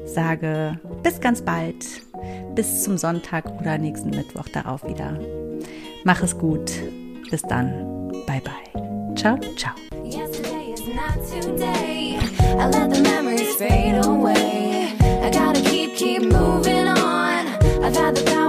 [0.06, 1.86] sage bis ganz bald,
[2.54, 5.18] bis zum Sonntag oder nächsten Mittwoch darauf wieder.
[6.04, 6.72] Mach es gut.
[7.32, 8.12] Bis dann.
[8.28, 9.16] Bye bye.
[9.16, 9.74] Ciao, ciao.
[12.58, 13.02] I let the
[18.06, 18.45] moving.